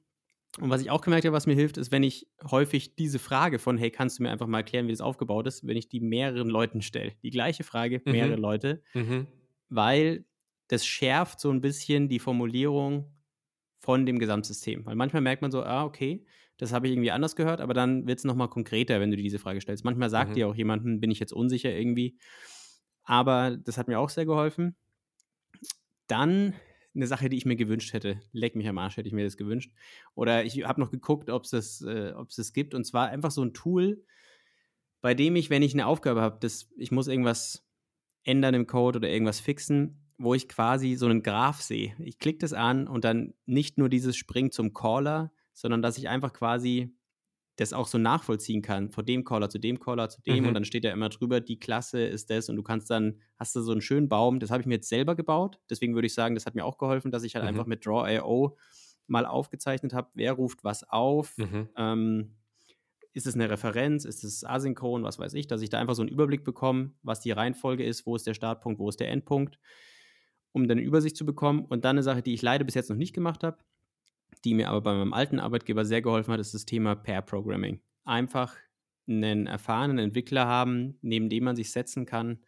[0.59, 3.59] Und was ich auch gemerkt habe, was mir hilft, ist, wenn ich häufig diese Frage
[3.59, 5.99] von, hey, kannst du mir einfach mal erklären, wie das aufgebaut ist, wenn ich die
[5.99, 7.13] mehreren Leuten stelle.
[7.23, 8.11] Die gleiche Frage, mhm.
[8.11, 9.27] mehrere Leute, mhm.
[9.69, 10.25] weil
[10.69, 13.11] das schärft so ein bisschen die Formulierung
[13.79, 14.85] von dem Gesamtsystem.
[14.85, 16.25] Weil manchmal merkt man so, ah, okay,
[16.57, 19.23] das habe ich irgendwie anders gehört, aber dann wird es nochmal konkreter, wenn du dir
[19.23, 19.83] diese Frage stellst.
[19.83, 20.35] Manchmal sagt mhm.
[20.35, 22.17] dir auch jemand, hm, bin ich jetzt unsicher irgendwie.
[23.05, 24.75] Aber das hat mir auch sehr geholfen.
[26.07, 26.53] Dann
[26.95, 28.19] eine Sache, die ich mir gewünscht hätte.
[28.31, 29.73] Leck mich am Arsch, hätte ich mir das gewünscht.
[30.15, 32.73] Oder ich habe noch geguckt, ob es das, äh, das gibt.
[32.73, 34.03] Und zwar einfach so ein Tool,
[35.01, 37.67] bei dem ich, wenn ich eine Aufgabe habe, ich muss irgendwas
[38.23, 41.95] ändern im Code oder irgendwas fixen, wo ich quasi so einen Graph sehe.
[41.99, 46.09] Ich klicke das an und dann nicht nur dieses Spring zum Caller, sondern dass ich
[46.09, 46.94] einfach quasi
[47.57, 50.47] das auch so nachvollziehen kann, von dem Caller zu dem Caller zu dem mhm.
[50.49, 53.55] und dann steht ja immer drüber, die Klasse ist das und du kannst dann, hast
[53.55, 56.13] du so einen schönen Baum, das habe ich mir jetzt selber gebaut, deswegen würde ich
[56.13, 57.49] sagen, das hat mir auch geholfen, dass ich halt mhm.
[57.49, 58.57] einfach mit Draw.io
[59.07, 61.69] mal aufgezeichnet habe, wer ruft was auf, mhm.
[61.77, 62.35] ähm,
[63.13, 66.01] ist es eine Referenz, ist es asynchron, was weiß ich, dass ich da einfach so
[66.01, 69.57] einen Überblick bekomme, was die Reihenfolge ist, wo ist der Startpunkt, wo ist der Endpunkt,
[70.51, 72.89] um dann eine Übersicht zu bekommen und dann eine Sache, die ich leider bis jetzt
[72.89, 73.59] noch nicht gemacht habe,
[74.43, 77.81] die mir aber bei meinem alten Arbeitgeber sehr geholfen hat, ist das Thema Pair Programming.
[78.03, 78.55] Einfach
[79.07, 82.39] einen erfahrenen Entwickler haben, neben dem man sich setzen kann,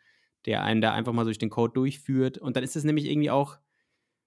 [0.45, 2.37] der einen da einfach mal durch den Code durchführt.
[2.37, 3.57] Und dann ist es nämlich irgendwie auch,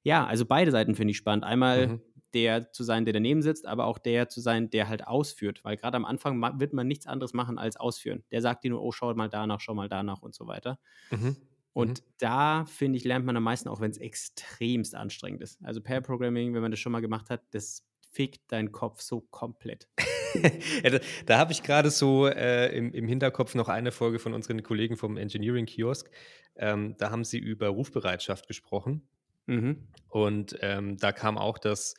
[0.03, 1.45] ja, also beide Seiten finde ich spannend.
[1.45, 2.01] Einmal mhm.
[2.35, 5.65] der zu sein, der daneben sitzt, aber auch der zu sein, der halt ausführt.
[5.65, 8.25] Weil gerade am Anfang wird man nichts anderes machen als ausführen.
[8.31, 10.79] Der sagt dir nur, oh, schau mal danach, schau mal danach und so weiter.
[11.11, 11.37] Mhm.
[11.73, 12.05] Und mhm.
[12.19, 15.59] da, finde ich, lernt man am meisten, auch wenn es extremst anstrengend ist.
[15.63, 19.21] Also Pair Programming, wenn man das schon mal gemacht hat, das fickt deinen Kopf so
[19.21, 19.89] komplett.
[20.83, 24.35] ja, da, da habe ich gerade so äh, im, im, Hinterkopf noch eine Folge von
[24.35, 26.11] unseren Kollegen vom Engineering Kiosk.
[26.57, 29.09] Ähm, da haben sie über Rufbereitschaft gesprochen.
[29.47, 29.89] Mhm.
[30.09, 31.95] Und ähm, da kam auch das,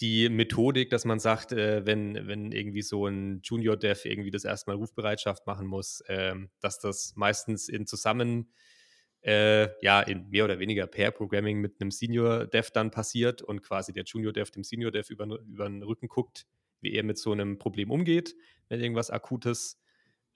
[0.00, 4.76] die Methodik, dass man sagt, äh, wenn, wenn irgendwie so ein Junior-Dev irgendwie das erstmal
[4.76, 8.52] Rufbereitschaft machen muss, äh, dass das meistens in Zusammen
[9.26, 14.04] äh, ja in mehr oder weniger Pair-Programming mit einem Senior-Dev dann passiert und quasi der
[14.04, 16.46] Junior-Dev dem Senior-Dev über, über den Rücken guckt,
[16.80, 18.36] wie er mit so einem Problem umgeht,
[18.68, 19.82] wenn irgendwas Akutes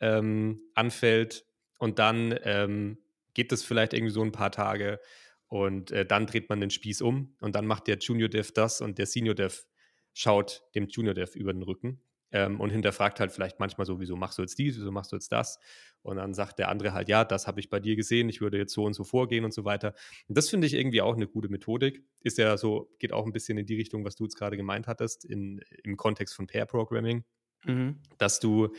[0.00, 1.46] ähm, anfällt.
[1.78, 2.98] Und dann ähm,
[3.32, 4.98] geht das vielleicht irgendwie so ein paar Tage
[5.46, 8.98] und äh, dann dreht man den Spieß um und dann macht der Junior-Dev das und
[8.98, 9.66] der Senior-Dev
[10.12, 12.02] schaut dem Junior-Dev über den Rücken
[12.32, 15.16] ähm, und hinterfragt halt vielleicht manchmal so, wieso machst du jetzt dies, wieso machst du
[15.16, 15.58] jetzt das?
[16.02, 18.58] Und dann sagt der andere halt, ja, das habe ich bei dir gesehen, ich würde
[18.58, 19.94] jetzt so und so vorgehen und so weiter.
[20.28, 22.04] Und das finde ich irgendwie auch eine gute Methodik.
[22.20, 24.86] Ist ja so, geht auch ein bisschen in die Richtung, was du jetzt gerade gemeint
[24.86, 27.24] hattest, in, im Kontext von Pair Programming,
[27.64, 28.00] mhm.
[28.18, 28.74] dass du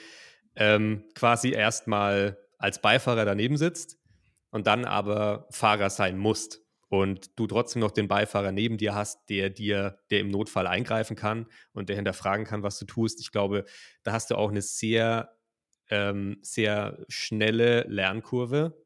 [0.56, 4.00] ähm, quasi erstmal als Beifahrer daneben sitzt
[4.50, 6.62] und dann aber Fahrer sein musst
[6.92, 11.16] und du trotzdem noch den Beifahrer neben dir hast, der dir, der im Notfall eingreifen
[11.16, 13.22] kann und der hinterfragen kann, was du tust.
[13.22, 13.64] Ich glaube,
[14.04, 15.38] da hast du auch eine sehr,
[15.90, 18.78] ähm, sehr schnelle Lernkurve.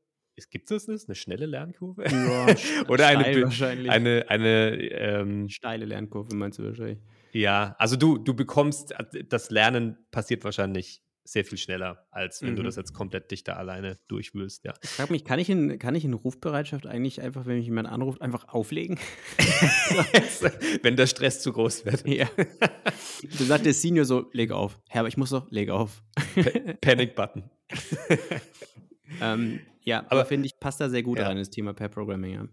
[0.51, 1.08] Gibt es das?
[1.08, 2.03] Eine schnelle Lernkurve?
[2.03, 2.45] Ja,
[2.89, 3.89] Oder eine, wahrscheinlich.
[3.89, 6.99] eine, eine ähm, steile Lernkurve meinst du wahrscheinlich.
[7.32, 8.93] Ja, also du, du bekommst,
[9.30, 12.57] das Lernen passiert wahrscheinlich sehr viel schneller, als wenn mhm.
[12.57, 14.73] du das jetzt komplett dichter alleine durchwühlst, ja.
[14.84, 17.89] Ich frage mich, kann ich, in, kann ich in Rufbereitschaft eigentlich einfach, wenn mich jemand
[17.89, 18.99] anruft, einfach auflegen?
[20.84, 22.07] wenn der Stress zu groß wird.
[22.07, 22.30] Ja.
[23.38, 24.80] Du sagt der Senior so, leg auf.
[24.88, 26.03] Herr, aber ich muss doch, leg auf.
[26.82, 27.49] Panic Button.
[29.21, 31.28] ähm, ja, aber, finde ich, passt da sehr gut ja.
[31.28, 32.47] rein, das Thema Pair Programming, ja.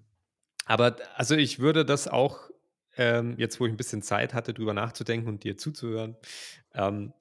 [0.65, 2.51] Aber also ich würde das auch,
[2.97, 6.17] ähm, jetzt wo ich ein bisschen Zeit hatte, drüber nachzudenken und dir zuzuhören,
[6.75, 7.13] ähm,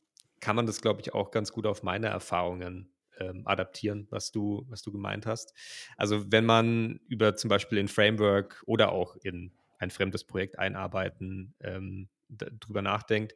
[0.42, 4.66] kann man das, glaube ich, auch ganz gut auf meine Erfahrungen ähm, adaptieren, was du,
[4.70, 5.54] was du gemeint hast.
[5.96, 11.54] Also wenn man über zum Beispiel in Framework oder auch in ein fremdes Projekt einarbeiten
[11.62, 13.36] ähm, drüber nachdenkt,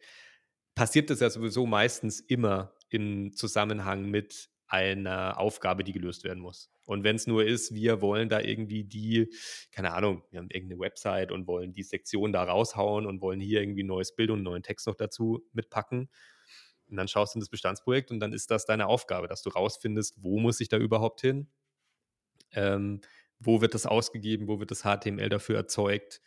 [0.74, 6.72] passiert das ja sowieso meistens immer im Zusammenhang mit einer Aufgabe, die gelöst werden muss.
[6.86, 9.32] Und wenn es nur ist, wir wollen da irgendwie die,
[9.72, 13.62] keine Ahnung, wir haben irgendeine Website und wollen die Sektion da raushauen und wollen hier
[13.62, 16.10] irgendwie ein neues Bild und einen neuen Text noch dazu mitpacken
[16.90, 19.50] und dann schaust du in das Bestandsprojekt und dann ist das deine Aufgabe, dass du
[19.50, 21.48] rausfindest, wo muss ich da überhaupt hin?
[22.52, 23.02] Ähm,
[23.40, 24.48] wo wird das ausgegeben?
[24.48, 26.22] Wo wird das HTML dafür erzeugt?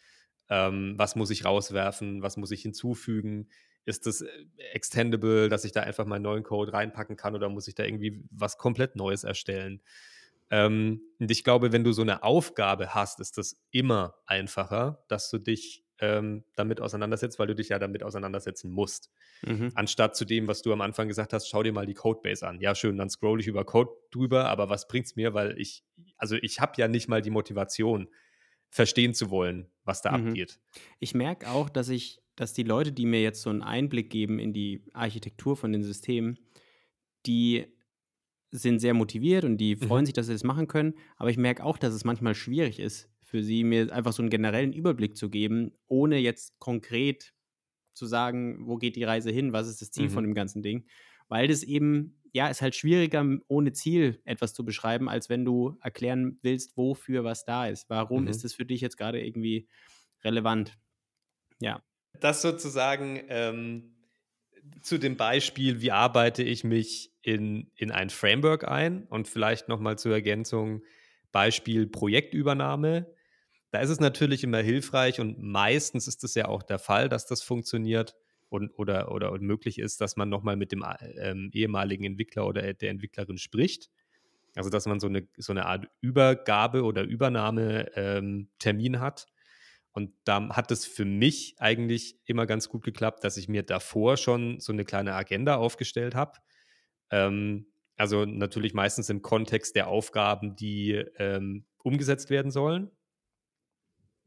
[0.50, 2.22] Ähm, was muss ich rauswerfen?
[2.22, 3.48] Was muss ich hinzufügen?
[3.84, 4.28] Ist das äh,
[4.72, 8.22] extendable, dass ich da einfach meinen neuen Code reinpacken kann oder muss ich da irgendwie
[8.30, 9.82] was komplett Neues erstellen?
[10.50, 15.30] Ähm, und ich glaube, wenn du so eine Aufgabe hast, ist das immer einfacher, dass
[15.30, 19.10] du dich ähm, damit auseinandersetzt, weil du dich ja damit auseinandersetzen musst.
[19.44, 19.72] Mhm.
[19.74, 22.60] Anstatt zu dem, was du am Anfang gesagt hast, schau dir mal die Codebase an.
[22.60, 25.84] Ja, schön, dann scroll ich über Code drüber, aber was bringt es mir, weil ich,
[26.16, 28.08] also ich habe ja nicht mal die Motivation,
[28.70, 30.28] verstehen zu wollen, was da mhm.
[30.28, 30.60] abgeht.
[30.98, 34.38] Ich merke auch, dass ich, dass die Leute, die mir jetzt so einen Einblick geben
[34.38, 36.38] in die Architektur von den Systemen,
[37.26, 37.66] die
[38.50, 40.06] sind sehr motiviert und die freuen mhm.
[40.06, 40.94] sich, dass sie das machen können.
[41.16, 44.30] Aber ich merke auch, dass es manchmal schwierig ist, für sie, mir einfach so einen
[44.30, 47.34] generellen Überblick zu geben, ohne jetzt konkret
[47.92, 50.10] zu sagen, wo geht die Reise hin, was ist das Ziel mhm.
[50.10, 50.86] von dem ganzen Ding.
[51.28, 55.76] Weil das eben, ja, ist halt schwieriger, ohne Ziel etwas zu beschreiben, als wenn du
[55.82, 57.90] erklären willst, wofür was da ist.
[57.90, 58.28] Warum mhm.
[58.28, 59.68] ist es für dich jetzt gerade irgendwie
[60.24, 60.78] relevant?
[61.60, 61.82] Ja.
[62.20, 63.94] Das sozusagen ähm,
[64.80, 69.98] zu dem Beispiel, wie arbeite ich mich in, in ein Framework ein und vielleicht nochmal
[69.98, 70.82] zur Ergänzung,
[71.30, 73.17] Beispiel Projektübernahme.
[73.70, 77.26] Da ist es natürlich immer hilfreich und meistens ist es ja auch der Fall, dass
[77.26, 78.16] das funktioniert
[78.48, 80.84] und, oder, oder möglich ist, dass man nochmal mit dem
[81.18, 83.90] ähm, ehemaligen Entwickler oder der Entwicklerin spricht.
[84.56, 89.26] Also, dass man so eine, so eine Art Übergabe oder Übernahmetermin ähm, hat.
[89.92, 94.16] Und da hat es für mich eigentlich immer ganz gut geklappt, dass ich mir davor
[94.16, 96.38] schon so eine kleine Agenda aufgestellt habe.
[97.10, 97.66] Ähm,
[97.96, 102.90] also natürlich meistens im Kontext der Aufgaben, die ähm, umgesetzt werden sollen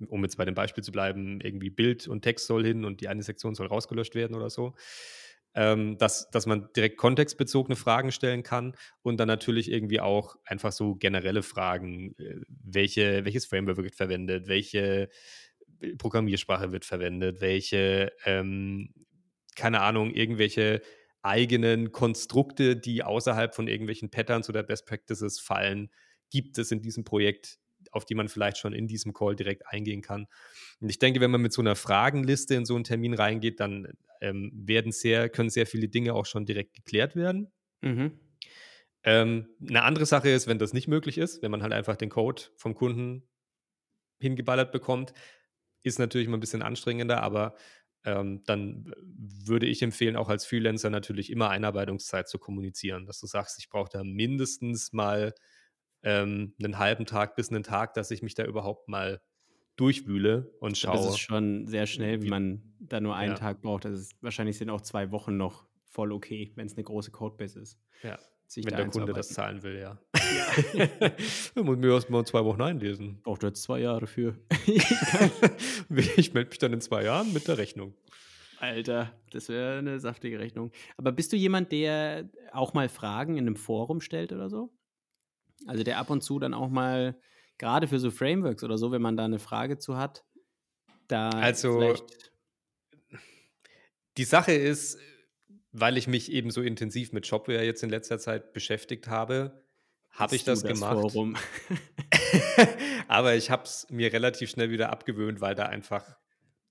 [0.07, 3.07] um jetzt bei dem Beispiel zu bleiben, irgendwie Bild und Text soll hin und die
[3.07, 4.73] eine Sektion soll rausgelöscht werden oder so.
[5.53, 10.71] Ähm, dass, dass man direkt kontextbezogene Fragen stellen kann und dann natürlich irgendwie auch einfach
[10.71, 15.09] so generelle Fragen, äh, welche, welches Framework wird verwendet, welche
[15.97, 18.93] Programmiersprache wird verwendet, welche, ähm,
[19.55, 20.81] keine Ahnung, irgendwelche
[21.21, 25.89] eigenen Konstrukte, die außerhalb von irgendwelchen Patterns oder Best Practices fallen,
[26.29, 27.59] gibt es in diesem Projekt
[27.91, 30.27] auf die man vielleicht schon in diesem Call direkt eingehen kann.
[30.79, 33.87] Und ich denke, wenn man mit so einer Fragenliste in so einen Termin reingeht, dann
[34.21, 37.51] ähm, werden sehr, können sehr viele Dinge auch schon direkt geklärt werden.
[37.81, 38.19] Mhm.
[39.03, 42.09] Ähm, eine andere Sache ist, wenn das nicht möglich ist, wenn man halt einfach den
[42.09, 43.27] Code vom Kunden
[44.19, 45.13] hingeballert bekommt,
[45.83, 47.55] ist natürlich immer ein bisschen anstrengender, aber
[48.03, 53.27] ähm, dann würde ich empfehlen, auch als Freelancer natürlich immer Einarbeitungszeit zu kommunizieren, dass du
[53.27, 55.33] sagst, ich brauche da mindestens mal
[56.03, 59.21] ähm, einen halben Tag bis einen Tag, dass ich mich da überhaupt mal
[59.75, 60.97] durchwühle und schaue.
[60.97, 63.37] Das ist schon sehr schnell, wie man da nur einen ja.
[63.37, 63.85] Tag braucht.
[63.85, 67.79] Ist, wahrscheinlich sind auch zwei Wochen noch voll okay, wenn es eine große Codebase ist.
[68.03, 68.17] Ja.
[68.55, 69.97] Wenn der Kunde das zahlen will, ja.
[70.73, 71.63] ja.
[71.63, 73.21] muss mir erst mal zwei Wochen einlesen.
[73.23, 74.37] Braucht du jetzt zwei Jahre für.
[76.17, 77.93] ich melde mich dann in zwei Jahren mit der Rechnung.
[78.59, 80.71] Alter, das wäre eine saftige Rechnung.
[80.97, 84.69] Aber bist du jemand, der auch mal Fragen in einem Forum stellt oder so?
[85.67, 87.19] Also der ab und zu dann auch mal,
[87.57, 90.25] gerade für so Frameworks oder so, wenn man da eine Frage zu hat,
[91.07, 91.95] da also
[94.17, 94.97] die Sache ist,
[95.71, 99.63] weil ich mich eben so intensiv mit Shopware jetzt in letzter Zeit beschäftigt habe,
[100.09, 101.15] habe ich das, das gemacht.
[103.07, 106.17] Aber ich habe es mir relativ schnell wieder abgewöhnt, weil da einfach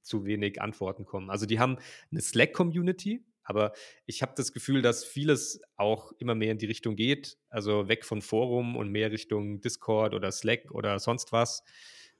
[0.03, 1.31] zu wenig Antworten kommen.
[1.31, 1.79] Also die haben
[2.11, 3.73] eine Slack-Community, aber
[4.07, 8.05] ich habe das Gefühl, dass vieles auch immer mehr in die Richtung geht, also weg
[8.05, 11.65] von Forum und mehr Richtung Discord oder Slack oder sonst was.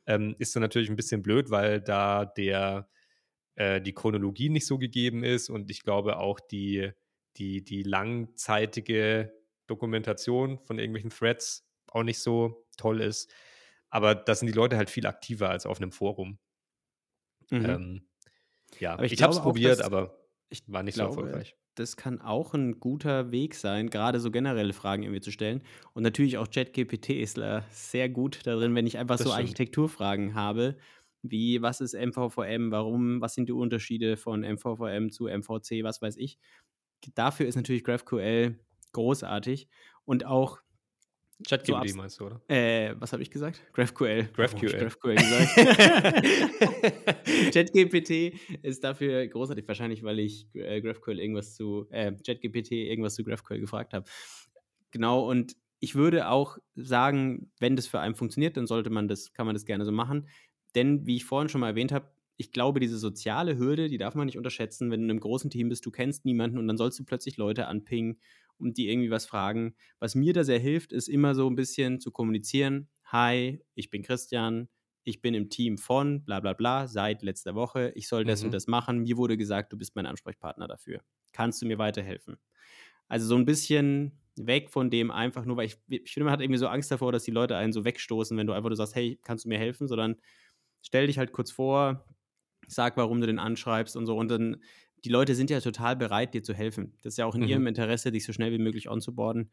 [0.07, 2.89] Ähm, ist dann natürlich ein bisschen blöd, weil da der
[3.55, 6.91] äh, die Chronologie nicht so gegeben ist und ich glaube auch die,
[7.37, 9.33] die, die langzeitige
[9.69, 13.33] Dokumentation von irgendwelchen Threads auch nicht so toll ist.
[13.89, 16.39] Aber da sind die Leute halt viel aktiver als auf einem Forum.
[17.51, 17.65] Mhm.
[17.65, 18.09] Ähm,
[18.81, 20.20] ja, aber ich, ich habe es probiert, aber
[20.51, 21.57] ich war nicht glaube, so erfolgreich.
[21.77, 25.63] Das kann auch ein guter Weg sein, gerade so generelle Fragen irgendwie zu stellen.
[25.95, 27.41] Und natürlich auch ChatGPT ist
[27.71, 29.45] sehr gut darin, wenn ich einfach das so stimmt.
[29.45, 30.77] Architekturfragen habe,
[31.23, 36.17] wie was ist MVVM, warum, was sind die Unterschiede von MVVM zu MVC, was weiß
[36.17, 36.39] ich.
[37.15, 38.59] Dafür ist natürlich GraphQL
[38.93, 39.69] großartig
[40.05, 40.59] und auch
[41.47, 42.41] ChatGPT so meinst du, oder?
[42.49, 43.63] Äh, was habe ich gesagt?
[43.73, 44.29] GraphQL.
[44.33, 44.79] GraphQL.
[44.79, 45.55] GraphQL gesagt.
[47.53, 53.25] ChatGPT ist dafür großartig, wahrscheinlich, weil ich äh, GraphQL irgendwas zu, äh, ChatGPT irgendwas zu
[53.25, 54.05] GraphQL gefragt habe.
[54.91, 59.33] Genau, und ich würde auch sagen, wenn das für einen funktioniert, dann sollte man das,
[59.33, 60.29] kann man das gerne so machen.
[60.75, 64.15] Denn, wie ich vorhin schon mal erwähnt habe, ich glaube, diese soziale Hürde, die darf
[64.15, 66.77] man nicht unterschätzen, wenn du in einem großen Team bist, du kennst niemanden und dann
[66.77, 68.19] sollst du plötzlich Leute anpingen
[68.61, 69.75] und die irgendwie was fragen.
[69.99, 72.89] Was mir da sehr hilft, ist immer so ein bisschen zu kommunizieren.
[73.05, 74.69] Hi, ich bin Christian,
[75.05, 77.93] ich bin im Team von bla bla bla seit letzter Woche.
[77.95, 78.47] Ich soll das mhm.
[78.47, 79.01] und das machen.
[79.01, 81.01] Mir wurde gesagt, du bist mein Ansprechpartner dafür.
[81.33, 82.39] Kannst du mir weiterhelfen?
[83.09, 86.41] Also so ein bisschen weg von dem einfach nur, weil ich, ich finde, man hat
[86.41, 88.95] irgendwie so Angst davor, dass die Leute einen so wegstoßen, wenn du einfach nur sagst,
[88.95, 90.17] hey, kannst du mir helfen, sondern
[90.83, 92.05] stell dich halt kurz vor,
[92.69, 94.17] sag, warum du den anschreibst und so.
[94.17, 94.63] Und dann,
[95.05, 96.95] die Leute sind ja total bereit, dir zu helfen.
[97.03, 97.49] Das ist ja auch in mhm.
[97.49, 99.51] ihrem Interesse, dich so schnell wie möglich onzuboarden.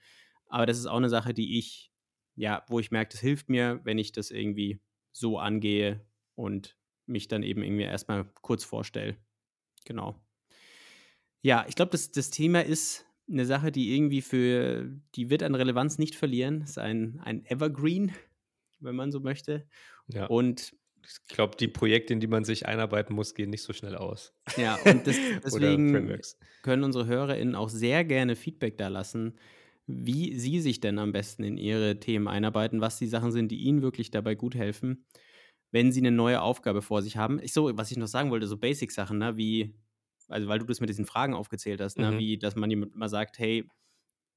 [0.47, 1.91] Aber das ist auch eine Sache, die ich,
[2.35, 4.79] ja, wo ich merke, das hilft mir, wenn ich das irgendwie
[5.11, 9.17] so angehe und mich dann eben irgendwie erstmal kurz vorstelle.
[9.85, 10.21] Genau.
[11.41, 15.55] Ja, ich glaube, das, das Thema ist eine Sache, die irgendwie für, die wird an
[15.55, 16.61] Relevanz nicht verlieren.
[16.61, 18.13] Das ist ein, ein Evergreen,
[18.79, 19.67] wenn man so möchte.
[20.07, 20.27] Ja.
[20.27, 20.75] Und
[21.07, 24.33] ich glaube, die Projekte, in die man sich einarbeiten muss, gehen nicht so schnell aus.
[24.57, 26.19] Ja, und das, deswegen
[26.63, 29.37] können unsere HörerInnen auch sehr gerne Feedback da lassen,
[29.85, 33.59] wie sie sich denn am besten in ihre Themen einarbeiten, was die Sachen sind, die
[33.59, 35.05] ihnen wirklich dabei gut helfen,
[35.71, 37.39] wenn sie eine neue Aufgabe vor sich haben.
[37.41, 39.75] Ich so, was ich noch sagen wollte, so Basic-Sachen, ne, wie,
[40.27, 42.19] also weil du das mit diesen Fragen aufgezählt hast, ne, mhm.
[42.19, 43.65] wie, dass man jemand mal sagt, hey,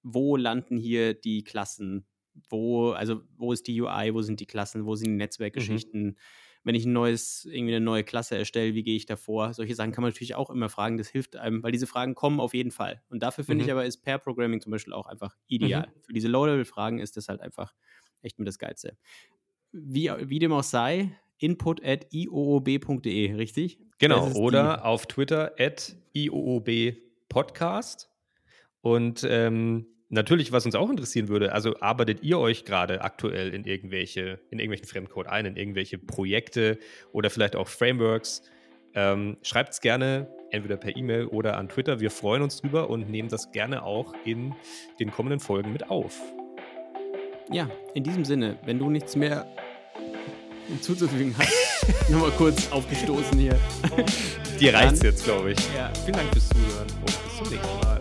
[0.02, 2.06] wo landen hier die Klassen?
[2.48, 5.18] Wo, also wo ist die UI, wo sind die Klassen, wo sind die mhm.
[5.18, 6.02] Netzwerkgeschichten?
[6.02, 6.16] Mhm
[6.62, 9.54] wenn ich ein neues, irgendwie eine neue Klasse erstelle, wie gehe ich davor?
[9.54, 10.98] Solche Sachen kann man natürlich auch immer fragen.
[10.98, 13.02] Das hilft einem, weil diese Fragen kommen auf jeden Fall.
[13.08, 13.68] Und dafür finde mhm.
[13.68, 15.86] ich aber, ist Pair Programming zum Beispiel auch einfach ideal.
[15.86, 16.02] Mhm.
[16.02, 17.74] Für diese Low-Level-Fragen ist das halt einfach
[18.20, 18.96] echt mit das Geilste.
[19.72, 23.80] Wie, wie dem auch sei, input at ioob.de, richtig?
[23.98, 28.10] Genau, oder auf Twitter at ioobpodcast.
[28.82, 33.64] Und ähm, natürlich, was uns auch interessieren würde, also arbeitet ihr euch gerade aktuell in
[33.64, 36.78] irgendwelche, in irgendwelchen Fremdcode ein, in irgendwelche Projekte
[37.12, 38.42] oder vielleicht auch Frameworks?
[38.92, 42.00] Ähm, Schreibt es gerne entweder per E-Mail oder an Twitter.
[42.00, 44.52] Wir freuen uns drüber und nehmen das gerne auch in
[44.98, 46.20] den kommenden Folgen mit auf.
[47.52, 49.46] Ja, in diesem Sinne, wenn du nichts mehr
[50.68, 53.58] hinzuzufügen hast, nochmal kurz aufgestoßen hier.
[54.58, 55.58] Dir reicht jetzt, glaube ich.
[55.74, 55.92] Ja.
[56.04, 57.99] Vielen Dank fürs Zuhören und bis zum nächsten Mal.